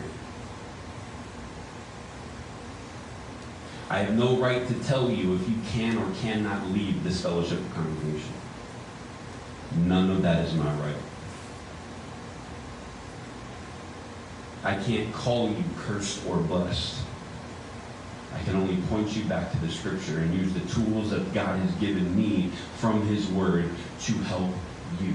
[3.91, 7.61] I have no right to tell you if you can or cannot leave this fellowship
[7.75, 8.33] congregation.
[9.77, 10.97] None of that is my right.
[14.65, 17.03] I can't call you cursed or blessed.
[18.35, 21.59] I can only point you back to the scripture and use the tools that God
[21.59, 23.69] has given me from His Word
[24.03, 24.51] to help
[25.01, 25.15] you.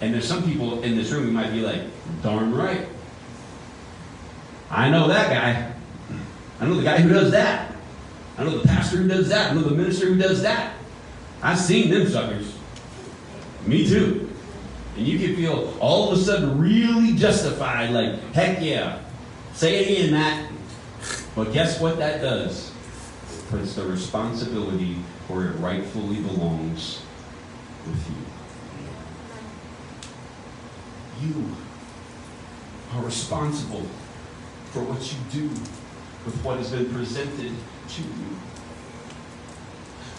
[0.00, 1.82] And there's some people in this room who might be like,
[2.22, 2.86] darn right.
[4.70, 5.72] I know that guy.
[6.60, 7.74] I know the guy who does that.
[8.38, 9.50] I know the pastor who does that.
[9.50, 10.74] I know the minister who does that.
[11.42, 12.54] I've seen them suckers.
[13.66, 14.30] Me too.
[14.96, 19.00] And you can feel all of a sudden really justified, like, heck yeah.
[19.52, 20.49] Say it again, Matt.
[21.34, 22.72] But guess what that does?
[23.32, 24.96] It puts the responsibility
[25.28, 27.02] where it rightfully belongs
[27.86, 28.10] with
[31.20, 31.28] you.
[31.28, 31.46] You
[32.94, 33.86] are responsible
[34.72, 35.48] for what you do
[36.24, 37.52] with what has been presented
[37.88, 38.36] to you.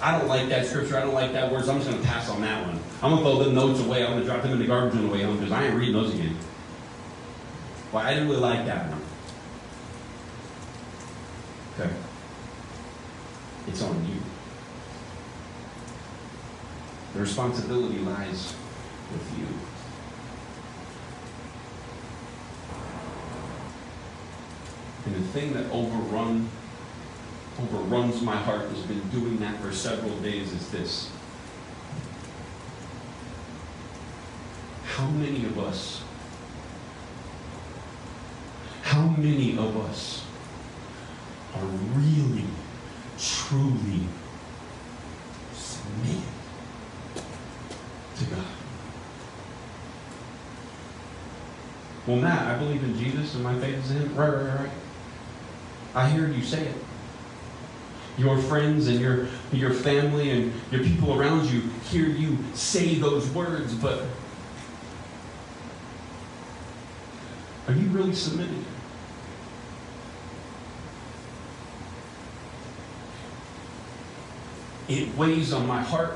[0.02, 0.98] I don't like that scripture.
[0.98, 1.66] I don't like that word.
[1.66, 2.80] So I'm just going to pass on that one.
[3.04, 4.04] I'm going to throw the notes away.
[4.04, 5.76] I'm going to drop them in the garbage on the way home because I ain't
[5.76, 6.36] reading those again.
[7.92, 9.02] Well, I didn't really like that one.
[11.80, 11.94] Okay.
[13.72, 14.20] It's on you.
[17.14, 18.54] The responsibility lies
[19.14, 19.48] with you.
[25.06, 26.50] And the thing that overrun,
[27.62, 31.10] overruns my heart has been doing that for several days is this.
[34.84, 36.04] How many of us,
[38.82, 40.26] how many of us
[41.56, 42.44] are really,
[43.22, 44.02] truly
[45.54, 46.24] submitted
[48.18, 48.46] to God?
[52.08, 54.16] Well, Matt, I believe in Jesus and my faith is in Him.
[54.16, 54.70] Right, right, right.
[55.94, 56.76] I hear you say it.
[58.18, 63.30] Your friends and your, your family and your people around you hear you say those
[63.30, 64.04] words, but
[67.68, 68.66] are you really submitted?
[74.92, 76.16] It weighs on my heart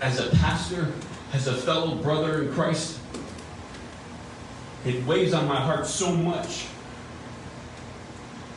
[0.00, 0.92] as a pastor,
[1.32, 3.00] as a fellow brother in Christ.
[4.84, 6.66] It weighs on my heart so much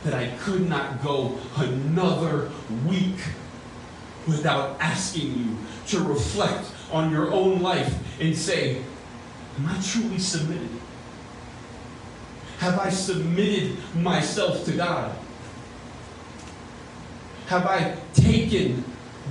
[0.04, 2.52] that I could not go another
[2.86, 3.16] week
[4.28, 5.56] without asking you
[5.88, 8.76] to reflect on your own life and say,
[9.58, 10.70] Am I truly submitted?
[12.58, 15.16] Have I submitted myself to God?
[17.48, 18.84] Have I taken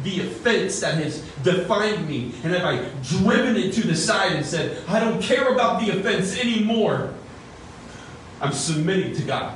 [0.03, 4.45] the offense that has defined me and have I driven it to the side and
[4.45, 7.13] said, I don't care about the offense anymore?
[8.41, 9.55] I'm submitting to God.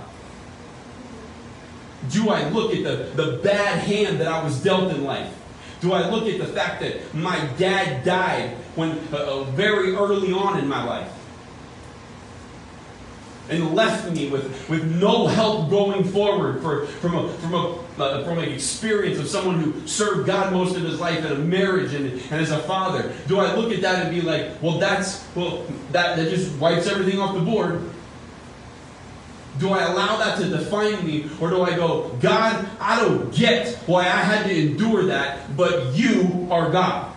[2.10, 5.34] Do I look at the, the bad hand that I was dealt in life?
[5.80, 10.32] Do I look at the fact that my dad died when uh, uh, very early
[10.32, 11.12] on in my life?
[13.50, 18.24] And left me with, with no help going forward for, from, a, from, a, uh,
[18.24, 21.94] from an experience of someone who served God most of his life in a marriage
[21.94, 23.14] and, and as a father.
[23.28, 26.88] Do I look at that and be like, well, that's, well, that, that just wipes
[26.88, 27.82] everything off the board?
[29.60, 31.30] Do I allow that to define me?
[31.40, 35.94] Or do I go, God, I don't get why I had to endure that, but
[35.94, 37.14] you are God.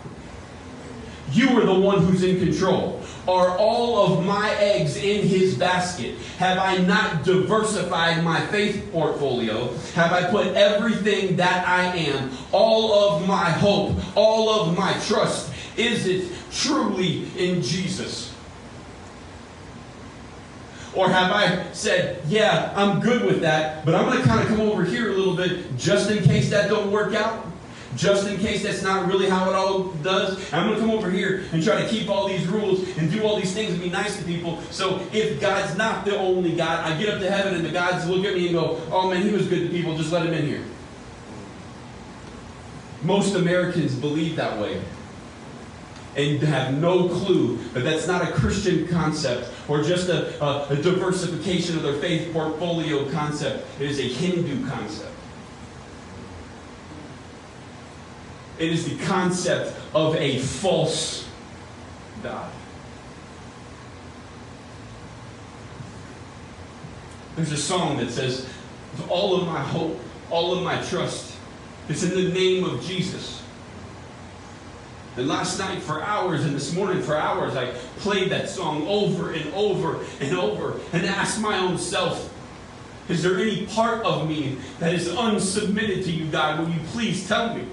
[1.33, 3.03] You are the one who's in control.
[3.29, 6.17] Are all of my eggs in his basket?
[6.39, 9.75] Have I not diversified my faith portfolio?
[9.95, 15.53] Have I put everything that I am, all of my hope, all of my trust,
[15.77, 18.33] is it truly in Jesus?
[20.95, 24.49] Or have I said, yeah, I'm good with that, but I'm going to kind of
[24.49, 27.45] come over here a little bit just in case that don't work out?
[27.97, 31.11] Just in case that's not really how it all does, I'm going to come over
[31.11, 33.89] here and try to keep all these rules and do all these things and be
[33.89, 34.61] nice to people.
[34.71, 38.07] So if God's not the only God, I get up to heaven and the gods
[38.07, 40.35] look at me and go, oh man, he was good to people, just let him
[40.35, 40.63] in here.
[43.03, 44.83] Most Americans believe that way
[46.17, 50.77] and have no clue that that's not a Christian concept or just a, a, a,
[50.77, 53.67] diversification of their faith portfolio concept.
[53.81, 55.13] It is a Hindu concept.
[58.59, 61.29] It is the concept of a false
[62.23, 62.51] God.
[67.37, 68.49] There's a song that says,
[69.09, 71.37] All of my hope, all of my trust
[71.89, 73.43] is in the name of Jesus.
[75.17, 79.33] And last night for hours and this morning for hours, I played that song over
[79.33, 82.33] and over and over and asked my own self,
[83.09, 86.59] is there any part of me that is unsubmitted to you, God?
[86.59, 87.65] Will you please tell me?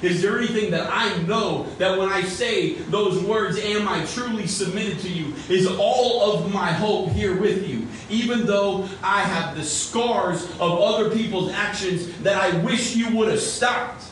[0.00, 4.46] Is there anything that I know that when I say those words, am I truly
[4.46, 7.86] submitted to you, is all of my hope here with you?
[8.08, 13.28] Even though I have the scars of other people's actions that I wish you would
[13.28, 14.04] have stopped.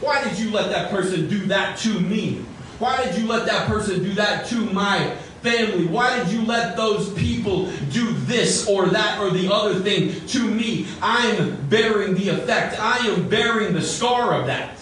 [0.00, 2.44] Why did you let that person do that to me?
[2.80, 5.86] Why did you let that person do that to my family?
[5.86, 10.40] Why did you let those people do this or that or the other thing to
[10.42, 10.86] me?
[11.00, 12.80] I'm bearing the effect.
[12.80, 14.78] I am bearing the scar of that.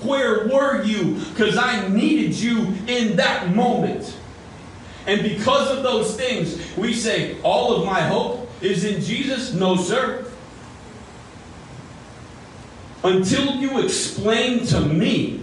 [0.00, 1.16] Where were you?
[1.30, 4.16] Because I needed you in that moment.
[5.06, 9.52] And because of those things, we say, all of my hope is in Jesus?
[9.52, 10.24] No, sir.
[13.04, 15.40] Until you explain to me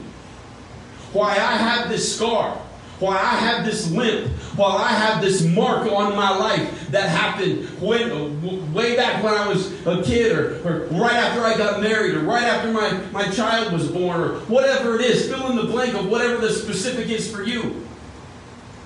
[1.11, 2.57] why I have this scar,
[2.99, 4.27] Why I have this limp,
[4.57, 9.47] while I have this mark on my life that happened when, way back when I
[9.47, 13.31] was a kid, or, or right after I got married, or right after my, my
[13.31, 17.07] child was born, or whatever it is, fill in the blank of whatever the specific
[17.07, 17.85] is for you.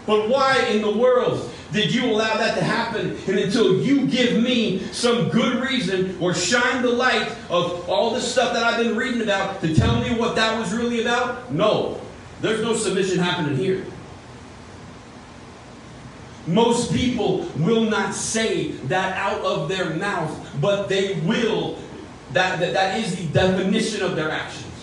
[0.05, 3.17] But why in the world did you allow that to happen?
[3.27, 8.29] And until you give me some good reason or shine the light of all this
[8.29, 11.51] stuff that I've been reading about to tell me what that was really about?
[11.51, 11.99] No.
[12.41, 13.85] There's no submission happening here.
[16.45, 21.79] Most people will not say that out of their mouth, but they will.
[22.33, 24.73] That, that, that is the definition of their actions.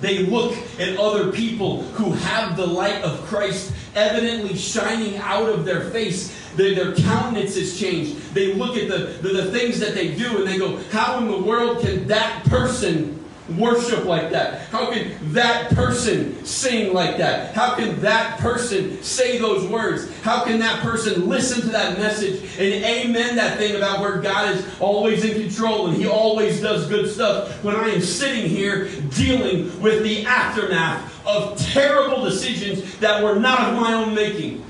[0.00, 5.64] They look at other people who have the light of Christ evidently shining out of
[5.64, 6.34] their face.
[6.54, 8.16] Their, their countenance has changed.
[8.34, 11.28] They look at the, the, the things that they do and they go, How in
[11.28, 13.17] the world can that person
[13.56, 14.68] worship like that?
[14.68, 17.54] How can that person sing like that?
[17.54, 20.10] How can that person say those words?
[20.22, 24.54] How can that person listen to that message and amen that thing about where God
[24.54, 28.88] is always in control and He always does good stuff when I am sitting here
[29.16, 34.64] dealing with the aftermath of terrible decisions that were not of my own making?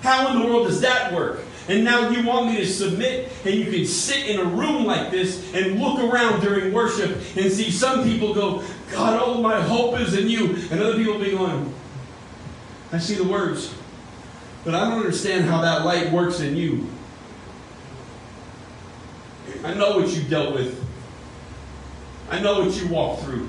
[0.00, 1.40] How in the world does that work?
[1.68, 5.10] And now you want me to submit, and you can sit in a room like
[5.10, 8.62] this and look around during worship and see some people go,
[8.92, 10.54] God, all my hope is in you.
[10.70, 11.74] And other people be going,
[12.92, 13.74] I see the words,
[14.64, 16.86] but I don't understand how that light works in you.
[19.64, 20.84] I know what you dealt with,
[22.30, 23.48] I know what you walked through.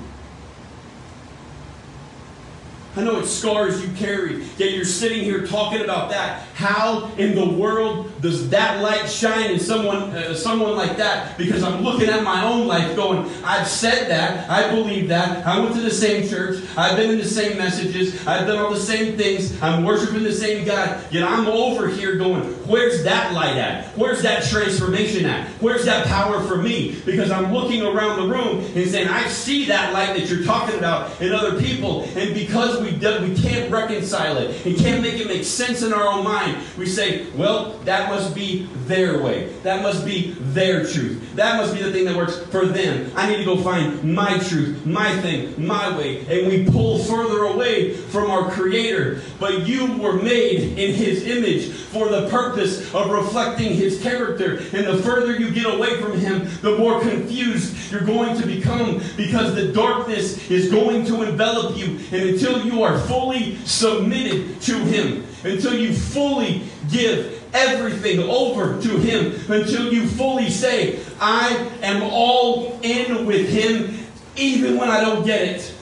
[2.96, 6.42] I know it's scars you carry, yet you're sitting here talking about that.
[6.54, 11.38] How in the world does that light shine in someone, uh, someone like that?
[11.38, 15.60] Because I'm looking at my own life going, I've said that, I believe that, I
[15.60, 18.80] went to the same church, I've been in the same messages, I've done all the
[18.80, 23.56] same things, I'm worshiping the same God, yet I'm over here going, where's that light
[23.56, 23.96] at?
[23.96, 25.46] Where's that transformation at?
[25.60, 27.00] Where's that power for me?
[27.06, 30.78] Because I'm looking around the room and saying, I see that light that you're talking
[30.78, 34.64] about in other people, and because we we, we can't reconcile it.
[34.64, 36.58] We can't make it make sense in our own mind.
[36.76, 39.48] We say, well, that must be their way.
[39.62, 41.36] That must be their truth.
[41.36, 43.10] That must be the thing that works for them.
[43.14, 46.20] I need to go find my truth, my thing, my way.
[46.26, 49.22] And we pull further away from our Creator.
[49.38, 54.56] But you were made in His image for the purpose of reflecting His character.
[54.72, 59.00] And the further you get away from Him, the more confused you're going to become
[59.16, 61.98] because the darkness is going to envelop you.
[62.12, 68.98] And until you are fully submitted to Him, until you fully give everything over to
[68.98, 74.06] Him, until you fully say, I am all in with Him,
[74.36, 75.74] even when I don't get it.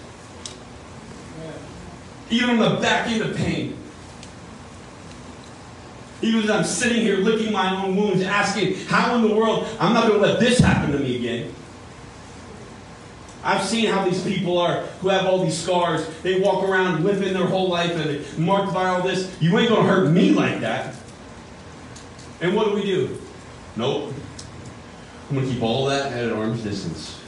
[2.31, 3.77] Even on the back end of pain.
[6.23, 9.93] Even as I'm sitting here licking my own wounds, asking, how in the world, I'm
[9.93, 11.55] not going to let this happen to me again.
[13.45, 16.07] I've seen how these people are who have all these scars.
[16.23, 19.35] They walk around living their whole life and marked by all this.
[19.41, 20.95] You ain't going to hurt me like that.
[22.41, 23.19] And what do we do?
[23.77, 24.13] Nope.
[25.29, 27.21] I'm going to keep all that at an arm's distance.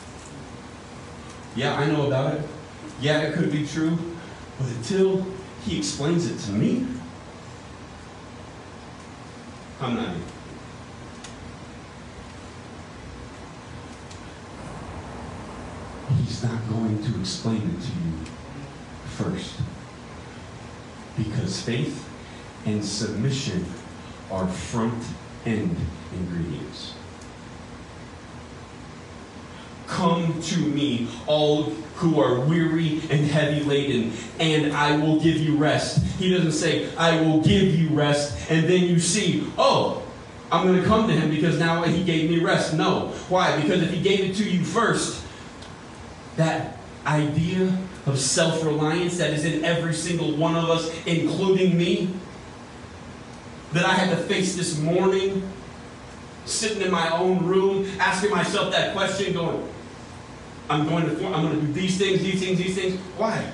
[1.57, 2.43] Yeah, I know about it.
[3.01, 3.99] Yeah, it could be true.
[4.59, 5.27] But until
[5.65, 6.87] he explains it to me,
[9.81, 10.23] I'm not in.
[16.17, 18.13] He's not going to explain it to you
[19.07, 19.55] first.
[21.17, 22.09] Because faith
[22.65, 23.67] and submission
[24.31, 25.03] are front
[25.45, 25.77] end
[26.13, 26.95] ingredients.
[29.87, 31.65] Come to me, all
[31.97, 36.05] who are weary and heavy laden, and I will give you rest.
[36.19, 40.03] He doesn't say, I will give you rest, and then you see, oh,
[40.53, 42.75] I'm going to come to him because now he gave me rest.
[42.75, 43.09] No.
[43.29, 43.61] Why?
[43.61, 45.25] Because if he gave it to you first,
[46.39, 47.77] that idea
[48.07, 52.09] of self reliance that is in every single one of us, including me,
[53.73, 55.43] that I had to face this morning,
[56.47, 59.69] sitting in my own room, asking myself that question, going,
[60.71, 62.99] I'm going to I'm going to do these things, these things, these things.
[63.17, 63.53] Why?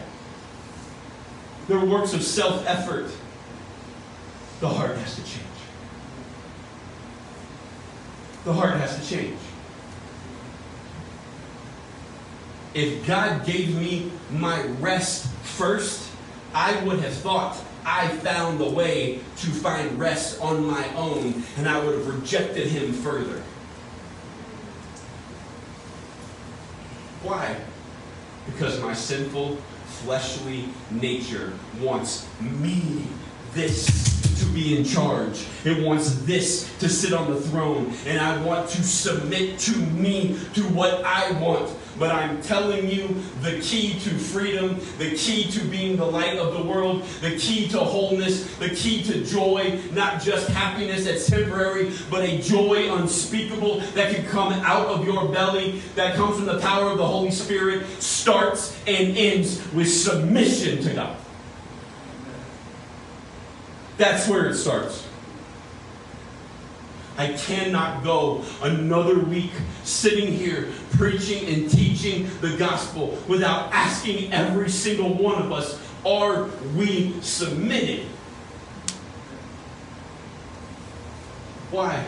[1.66, 3.10] They're works of self effort.
[4.60, 5.40] The heart has to change.
[8.44, 9.38] The heart has to change.
[12.74, 16.10] If God gave me my rest first,
[16.52, 17.56] I would have thought
[17.86, 22.66] I found the way to find rest on my own, and I would have rejected
[22.66, 23.42] Him further.
[27.22, 27.56] Why?
[28.46, 29.56] Because my sinful,
[29.86, 33.04] fleshly nature wants me,
[33.52, 35.46] this, to be in charge.
[35.64, 37.94] It wants this to sit on the throne.
[38.06, 41.70] And I want to submit to me, to what I want.
[41.98, 43.08] But I'm telling you
[43.40, 47.68] the key to freedom, the key to being the light of the world, the key
[47.68, 53.80] to wholeness, the key to joy, not just happiness that's temporary, but a joy unspeakable
[53.94, 57.30] that can come out of your belly, that comes from the power of the Holy
[57.30, 61.16] Spirit, starts and ends with submission to God.
[63.96, 65.06] That's where it starts.
[67.16, 69.52] I cannot go another week
[69.84, 76.50] sitting here preaching and teaching the gospel without asking every single one of us are
[76.76, 78.06] we submitted?
[81.70, 82.04] Why?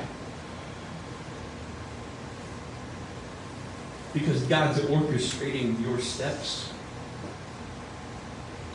[4.13, 6.73] Because God's orchestrating your steps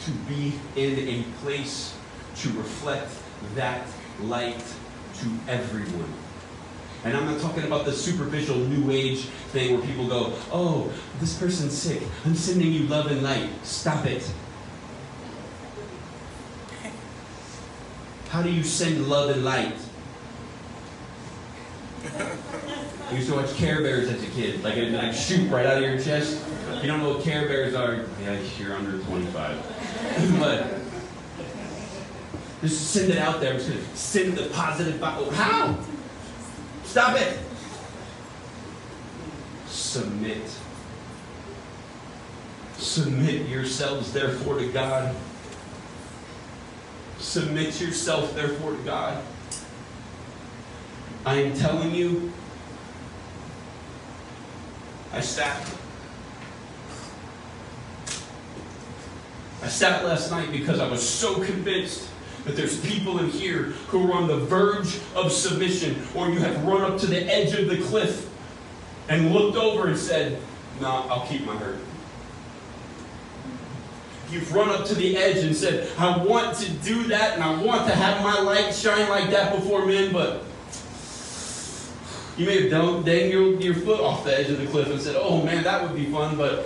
[0.05, 1.95] to be in a place
[2.37, 3.11] to reflect
[3.55, 3.85] that
[4.21, 4.63] light
[5.19, 6.13] to everyone.
[7.03, 9.21] And I'm not talking about the superficial new age
[9.51, 12.03] thing where people go, oh, this person's sick.
[12.25, 13.49] I'm sending you love and light.
[13.63, 14.31] Stop it.
[18.29, 19.75] How do you send love and light?
[23.11, 24.63] I used to watch Care Bears as a kid.
[24.63, 26.41] Like, it'd like shoot right out of your chest.
[26.69, 30.37] If you don't know what Care Bears are, yeah, you're under 25.
[30.39, 30.67] but
[32.61, 33.59] just send it out there.
[33.59, 35.01] Send the positive.
[35.01, 35.77] How?
[36.91, 37.39] Stop it.
[39.65, 40.43] Submit.
[42.77, 45.15] Submit yourselves, therefore, to God.
[47.17, 49.23] Submit yourself, therefore, to God.
[51.25, 52.33] I am telling you,
[55.13, 55.61] I sat.
[59.63, 62.10] I sat last night because I was so convinced
[62.45, 66.63] that there's people in here who are on the verge of submission, or you have
[66.65, 68.29] run up to the edge of the cliff
[69.09, 70.41] and looked over and said,
[70.79, 71.79] No, nah, I'll keep my hurt.
[74.31, 77.61] You've run up to the edge and said, I want to do that and I
[77.61, 80.45] want to have my light shine like that before men, but
[82.37, 85.43] you may have dangled your foot off the edge of the cliff and said, Oh
[85.43, 86.65] man, that would be fun, but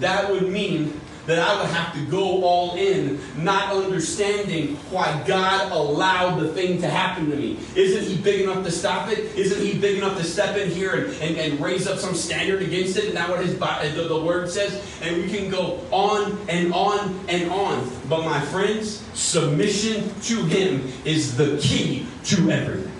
[0.00, 5.70] that would mean that I would have to go all in, not understanding why God
[5.70, 7.58] allowed the thing to happen to me.
[7.76, 9.18] Isn't He big enough to stop it?
[9.36, 12.62] Isn't He big enough to step in here and, and, and raise up some standard
[12.62, 13.14] against it?
[13.14, 14.82] And what His uh, the, the Word says?
[15.02, 17.90] And we can go on and on and on.
[18.08, 22.90] But my friends, submission to Him is the key to everything.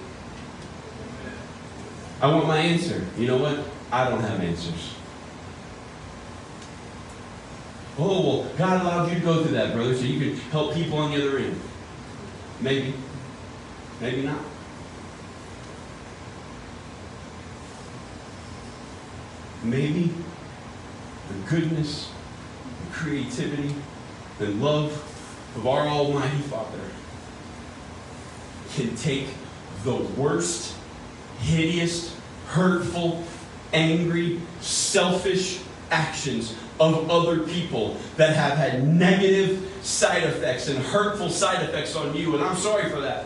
[2.21, 3.07] I want my answer.
[3.17, 3.59] You know what?
[3.91, 4.98] I don't have answers.
[8.01, 10.99] Oh, well, God allowed you to go through that, brother, so you could help people
[10.99, 11.61] on the other end.
[12.61, 12.95] Maybe.
[14.01, 14.41] Maybe not.
[19.65, 20.13] Maybe
[21.29, 22.13] the goodness,
[22.87, 23.75] the creativity,
[24.39, 24.93] and love
[25.57, 26.79] of our Almighty Father
[28.75, 29.27] can take
[29.83, 30.77] the worst,
[31.41, 32.15] hideous,
[32.47, 33.25] hurtful,
[33.73, 41.63] angry, selfish actions of other people that have had negative side effects and hurtful side
[41.69, 42.35] effects on you.
[42.35, 43.25] And I'm sorry for that.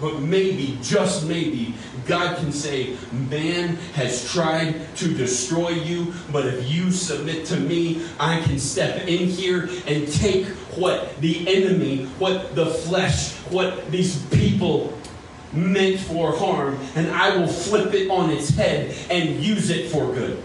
[0.00, 1.74] But maybe, just maybe,
[2.06, 8.06] God can say, Man has tried to destroy you, but if you submit to me,
[8.20, 10.46] I can step in here and take
[10.76, 14.92] what the enemy, what the flesh, what these people
[15.52, 20.12] meant for harm, and I will flip it on its head and use it for
[20.12, 20.42] good.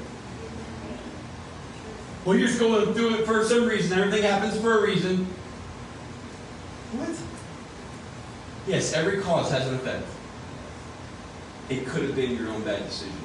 [2.23, 3.97] Well, you're just going through it for some reason.
[3.97, 5.25] Everything happens for a reason.
[6.91, 7.09] What?
[8.67, 10.05] Yes, every cause has an effect.
[11.69, 13.15] It could have been your own bad decision.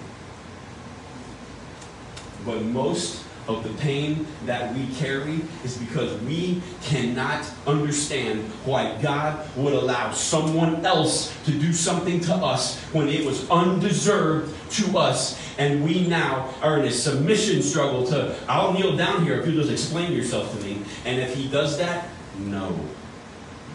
[2.47, 9.47] But most of the pain that we carry is because we cannot understand why God
[9.57, 15.41] would allow someone else to do something to us when it was undeserved to us.
[15.59, 19.55] And we now are in a submission struggle to, I'll kneel down here if you
[19.55, 20.83] just explain yourself to me.
[21.05, 22.79] And if he does that, no,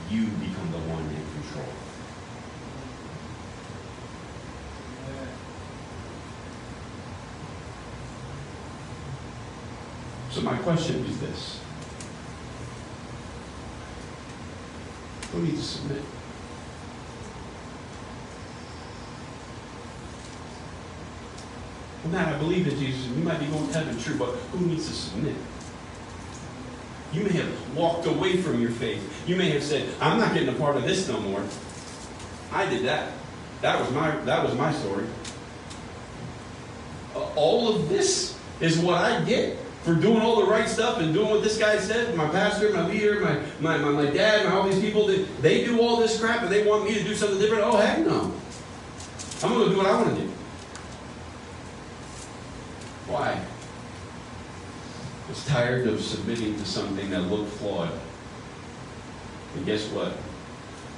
[0.09, 1.65] you become the one in control.
[10.32, 11.59] So my question is this.
[15.34, 16.03] Who needs to submit?
[22.03, 24.29] Well, Matt, I believe in Jesus, and we might be going to heaven, true, but
[24.53, 25.36] who needs to submit?
[27.11, 29.27] You may have walked away from your faith.
[29.27, 31.43] You may have said, I'm not getting a part of this no more.
[32.53, 33.11] I did that.
[33.61, 35.05] That was my, that was my story.
[37.13, 41.13] Uh, all of this is what I get for doing all the right stuff and
[41.13, 42.15] doing what this guy said.
[42.15, 45.65] My pastor, my leader, my, my, my, my dad, my, all these people, they, they
[45.65, 47.63] do all this crap and they want me to do something different.
[47.63, 48.32] Oh, heck no.
[49.43, 50.32] I'm going to do what I want to do.
[53.07, 53.32] Why?
[55.25, 57.91] I was tired of submitting to something that looked flawed.
[59.55, 60.13] And guess what?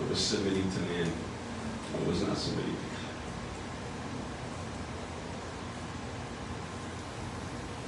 [0.03, 1.09] I was submitting to man.
[1.93, 2.89] I was not submitting to God.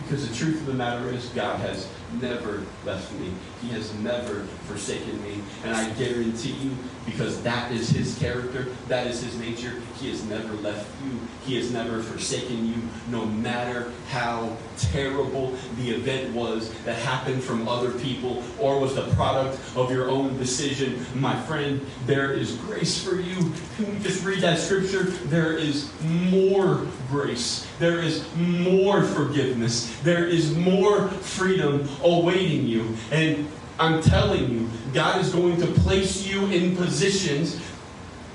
[0.05, 1.89] Because the truth of the matter is, God has
[2.21, 3.31] never left me.
[3.61, 5.41] He has never forsaken me.
[5.63, 6.71] And I guarantee you,
[7.05, 11.19] because that is His character, that is His nature, He has never left you.
[11.45, 12.75] He has never forsaken you,
[13.09, 19.07] no matter how terrible the event was that happened from other people or was the
[19.13, 21.05] product of your own decision.
[21.15, 23.35] My friend, there is grace for you.
[23.75, 25.03] Can we just read that scripture?
[25.03, 27.67] There is more grace.
[27.79, 29.95] There is more forgiveness.
[30.01, 32.95] There is more freedom awaiting you.
[33.11, 33.47] And
[33.79, 37.59] I'm telling you, God is going to place you in positions,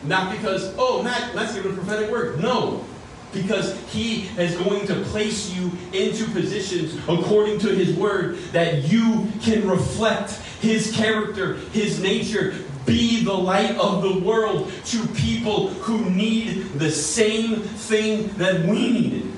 [0.04, 2.40] not because, oh, Matt, let's give a prophetic word.
[2.40, 2.84] No.
[3.32, 9.28] Because he is going to place you into positions according to his word that you
[9.40, 12.54] can reflect his character, his nature,
[12.86, 18.90] be the light of the world to people who need the same thing that we
[18.90, 19.32] needed,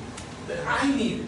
[0.49, 1.27] that I needed.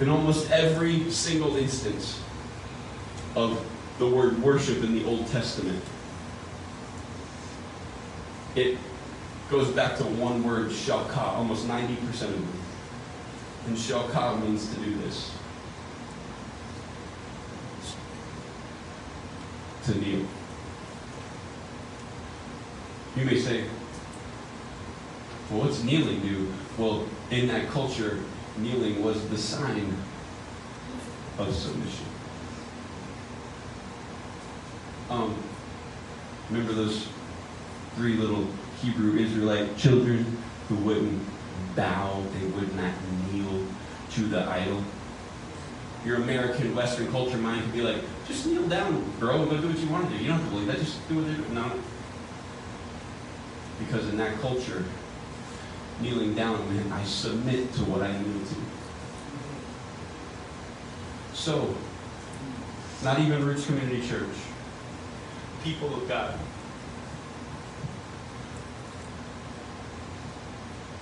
[0.00, 2.20] In almost every single instance
[3.34, 3.64] of
[3.98, 5.82] the word worship in the Old Testament,
[8.54, 8.78] it
[9.50, 12.48] goes back to one word, shalka, almost 90% of them.
[13.66, 15.32] And shalka means to do this.
[19.84, 20.26] To kneel.
[23.16, 23.64] You may say,
[25.50, 26.52] well, what's kneeling do?
[26.76, 28.18] Well, in that culture,
[28.58, 29.96] kneeling was the sign
[31.38, 32.06] of submission.
[35.10, 35.36] Um,
[36.50, 37.08] remember those
[37.94, 38.46] three little
[38.82, 40.38] Hebrew Israelite children
[40.68, 41.22] who wouldn't
[41.76, 42.92] bow, they would not
[43.30, 43.66] kneel
[44.12, 44.82] to the idol?
[46.04, 49.78] Your American Western culture mind could be like, just kneel down, bro, go do what
[49.78, 50.22] you want to do.
[50.22, 51.48] You don't have to believe that, just do what they do.
[51.52, 51.70] No.
[53.78, 54.84] Because in that culture,
[56.00, 58.56] kneeling down meant I submit to what I kneel to.
[61.34, 61.74] So,
[63.02, 64.36] not even Roots Community Church,
[65.62, 66.32] people of God,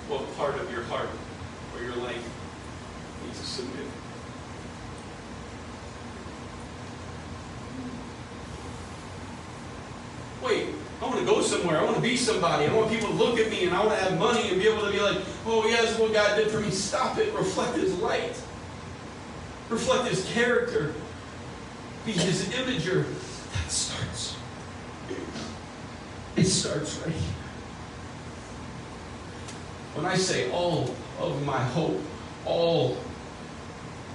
[0.08, 1.08] what part of your heart
[1.74, 2.28] or your life
[3.24, 3.86] needs to submit?
[10.42, 10.68] Wait,
[11.00, 11.78] I want go somewhere.
[11.78, 12.66] I want to be somebody.
[12.66, 14.68] I want people to look at me and I want to have money and be
[14.68, 16.70] able to be like, oh, yes, what God did for me.
[16.70, 17.32] Stop it.
[17.34, 18.40] Reflect His light.
[19.68, 20.94] Reflect His character.
[22.04, 23.06] Be His imager.
[23.52, 24.36] That starts.
[26.36, 27.34] It starts right here.
[29.94, 32.00] When I say all of my hope,
[32.44, 32.96] all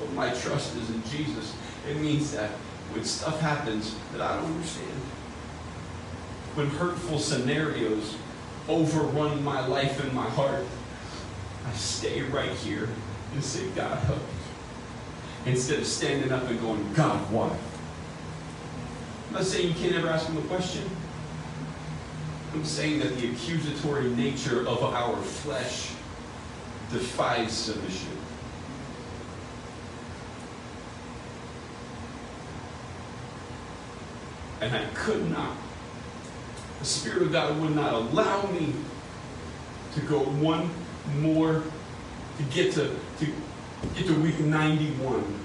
[0.01, 1.55] of my trust is in Jesus,
[1.89, 2.51] it means that
[2.91, 4.91] when stuff happens that I don't understand,
[6.55, 8.15] when hurtful scenarios
[8.67, 10.65] overrun my life and my heart,
[11.65, 12.89] I stay right here
[13.33, 15.51] and say, God, help me.
[15.51, 17.55] Instead of standing up and going, God, why?
[19.27, 20.83] I'm not saying you can't ever ask him a question.
[22.53, 25.91] I'm saying that the accusatory nature of our flesh
[26.91, 28.09] defies submission.
[34.61, 35.55] And I could not.
[36.79, 38.73] The Spirit of God would not allow me
[39.95, 40.69] to go one
[41.19, 41.63] more,
[42.37, 43.25] to get to, to
[43.95, 45.39] get to week 91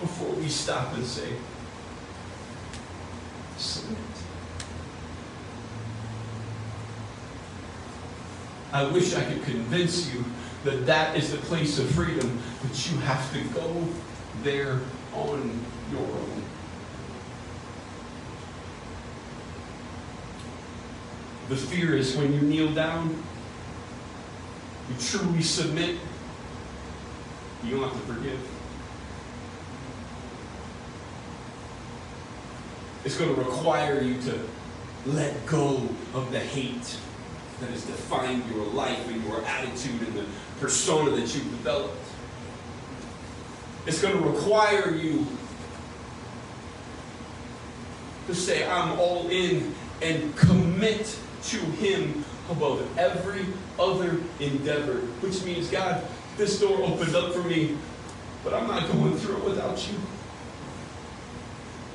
[0.00, 1.28] before we stop and say,
[3.56, 3.98] submit.
[8.72, 10.24] I wish I could convince you
[10.64, 13.86] that that is the place of freedom, but you have to go
[14.42, 14.80] there
[15.14, 15.60] on
[15.92, 16.42] your own.
[21.48, 23.22] The fear is when you kneel down,
[24.88, 25.96] you truly submit,
[27.64, 28.40] you don't have to forgive.
[33.04, 34.38] It's going to require you to
[35.06, 36.96] let go of the hate
[37.60, 40.24] that has defined your life and your attitude and the
[40.60, 41.96] persona that you've developed.
[43.86, 45.26] It's going to require you
[48.28, 53.46] to say, I'm all in and commit to Him above every
[53.78, 54.98] other endeavor.
[55.20, 56.04] Which means, God,
[56.36, 57.76] this door opened up for me,
[58.44, 59.98] but I'm not going through it without you.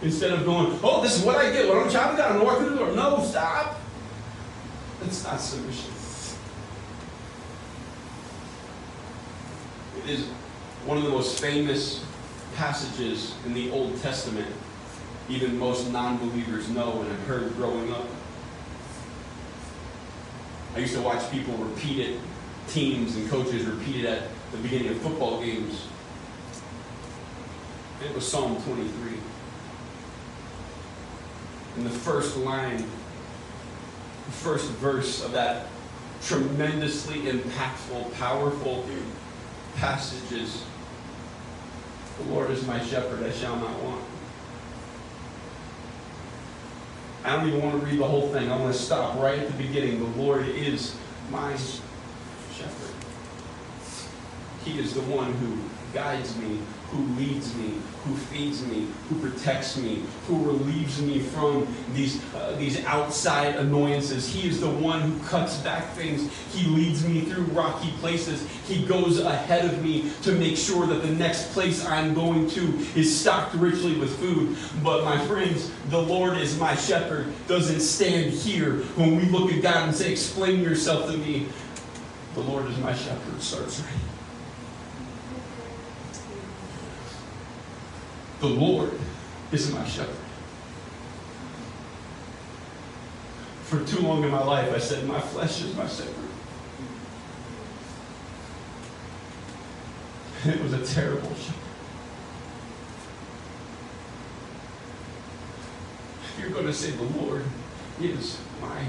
[0.01, 2.65] Instead of going, oh, this is what I get when I'm chopping down and walking
[2.65, 2.95] through the door.
[2.95, 3.79] No, stop.
[5.01, 5.91] That's not submission.
[10.03, 10.25] It is
[10.85, 12.03] one of the most famous
[12.55, 14.47] passages in the Old Testament,
[15.29, 18.05] even most non believers know and have heard growing up.
[20.77, 22.19] I used to watch people repeat it,
[22.67, 25.87] teams and coaches repeat it at the beginning of football games.
[28.05, 29.13] It was Psalm 23.
[31.77, 35.65] In the first line, the first verse of that
[36.21, 38.85] tremendously impactful, powerful
[39.77, 40.63] passages
[42.19, 44.03] The Lord is my shepherd, I shall not want.
[47.27, 48.49] I don't even want to read the whole thing.
[48.49, 49.99] I'm going to stop right at the beginning.
[49.99, 50.95] The Lord is
[51.29, 51.51] my
[52.53, 52.95] shepherd.
[54.63, 55.57] He is the one who
[55.93, 56.59] guides me,
[56.91, 57.73] who leads me,
[58.05, 64.27] who feeds me, who protects me, who relieves me from these, uh, these outside annoyances.
[64.27, 66.31] He is the one who cuts back things.
[66.53, 68.47] He leads me through rocky places.
[68.67, 72.61] He goes ahead of me to make sure that the next place I'm going to
[72.95, 74.55] is stocked richly with food.
[74.81, 79.61] But my friends, the Lord is my shepherd doesn't stand here when we look at
[79.61, 81.47] God and say, Explain yourself to me.
[82.33, 84.16] The Lord is my shepherd starts right.
[88.39, 88.91] The Lord
[89.51, 90.15] is my shepherd.
[93.63, 96.13] For too long in my life, I said, My flesh is my shepherd.
[100.45, 101.55] It was a terrible shepherd.
[106.39, 107.43] You're going to say, The Lord
[107.99, 108.85] is my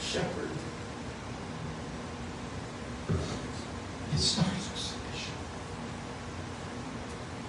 [0.00, 0.50] shepherd,
[4.12, 5.34] it starts with submission.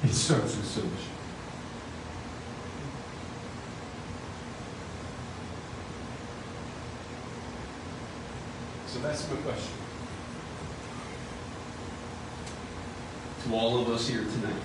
[0.03, 1.18] It starts with submission.
[8.99, 9.71] So that's my question.
[13.45, 14.61] To all of us here tonight.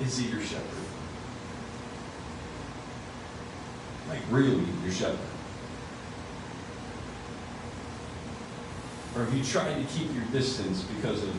[0.00, 0.64] Is he your shepherd?
[4.08, 5.18] Like really your shepherd?
[9.14, 11.34] Or have you tried to keep your distance because of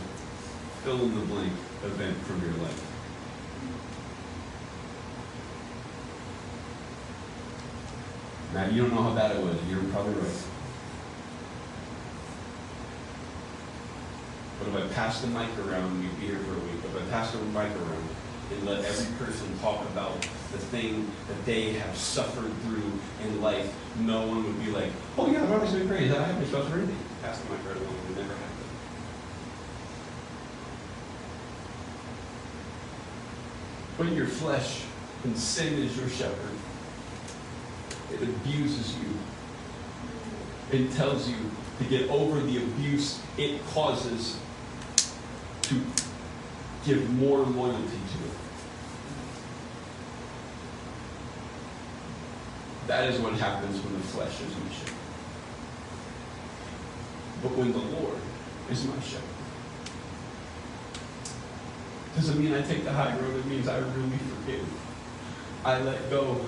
[0.83, 1.51] fill in the blank
[1.83, 2.83] event from your life?
[8.53, 9.57] Now, you don't know how bad it was.
[9.69, 10.43] You're probably right.
[14.59, 16.81] But if I pass the mic around, we'd be here for a week.
[16.81, 18.09] but If I pass the mic around
[18.51, 20.21] and let every person talk about
[20.51, 22.91] the thing that they have suffered through
[23.23, 26.07] in life, no one would be like, oh yeah, been great.
[26.07, 26.97] That I haven't suffered anything.
[27.21, 27.93] Pass the mic right along.
[27.93, 28.47] It would never happen.
[33.97, 34.83] But your flesh
[35.23, 36.57] and sin is your shepherd.
[38.13, 39.05] It abuses you.
[40.71, 41.35] It tells you
[41.79, 44.39] to get over the abuse it causes
[45.63, 45.81] to
[46.85, 48.37] give more loyalty to it.
[52.87, 54.93] That is what happens when the flesh is my shepherd.
[57.43, 58.17] But when the Lord
[58.71, 59.23] is my shepherd,
[62.15, 64.67] doesn't mean I take the high road, it means I really forgive.
[65.63, 66.41] I let go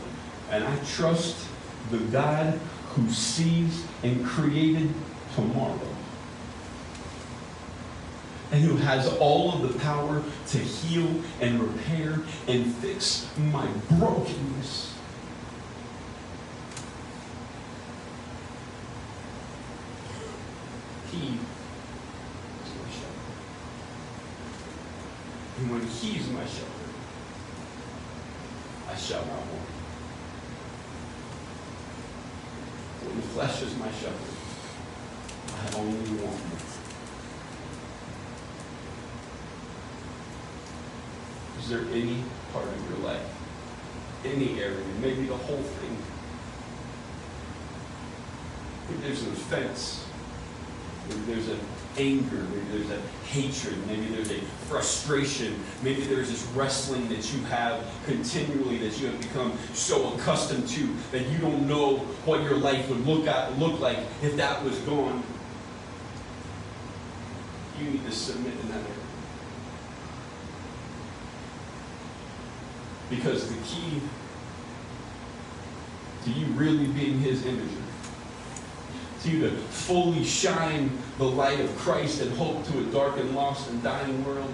[0.50, 1.48] and I trust
[1.92, 4.92] the God who sees and created
[5.36, 5.80] tomorrow.
[8.52, 14.96] And who has all of the power to heal and repair and fix my brokenness.
[21.12, 23.36] He is my shepherd.
[25.60, 26.94] And when He's my shepherd,
[28.90, 29.70] I shall not want.
[33.06, 34.36] When the flesh is my shepherd,
[35.48, 36.42] I only want.
[41.58, 42.22] Is there any
[42.52, 43.24] part of your life,
[44.26, 45.96] any area, maybe the whole thing,
[48.88, 50.06] where there's an offense
[51.10, 51.60] Maybe there's an
[51.98, 57.44] anger, maybe there's a hatred, maybe there's a frustration, maybe there's this wrestling that you
[57.46, 62.58] have continually that you have become so accustomed to that you don't know what your
[62.58, 65.24] life would look at look like if that was gone.
[67.80, 68.88] You need to submit in that area.
[73.10, 74.02] Because the key
[76.26, 77.89] to you really being his imager,
[79.24, 83.36] to you to fully shine the light of Christ and hope to a dark and
[83.36, 84.52] lost and dying world,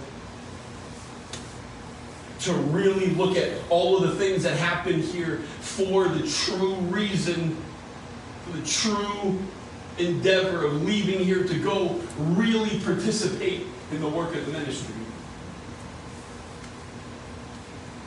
[2.41, 7.55] to really look at all of the things that happen here for the true reason,
[8.43, 9.39] for the true
[9.97, 14.93] endeavor of leaving here to go really participate in the work of the ministry.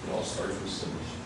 [0.06, 1.17] It all starts with submission.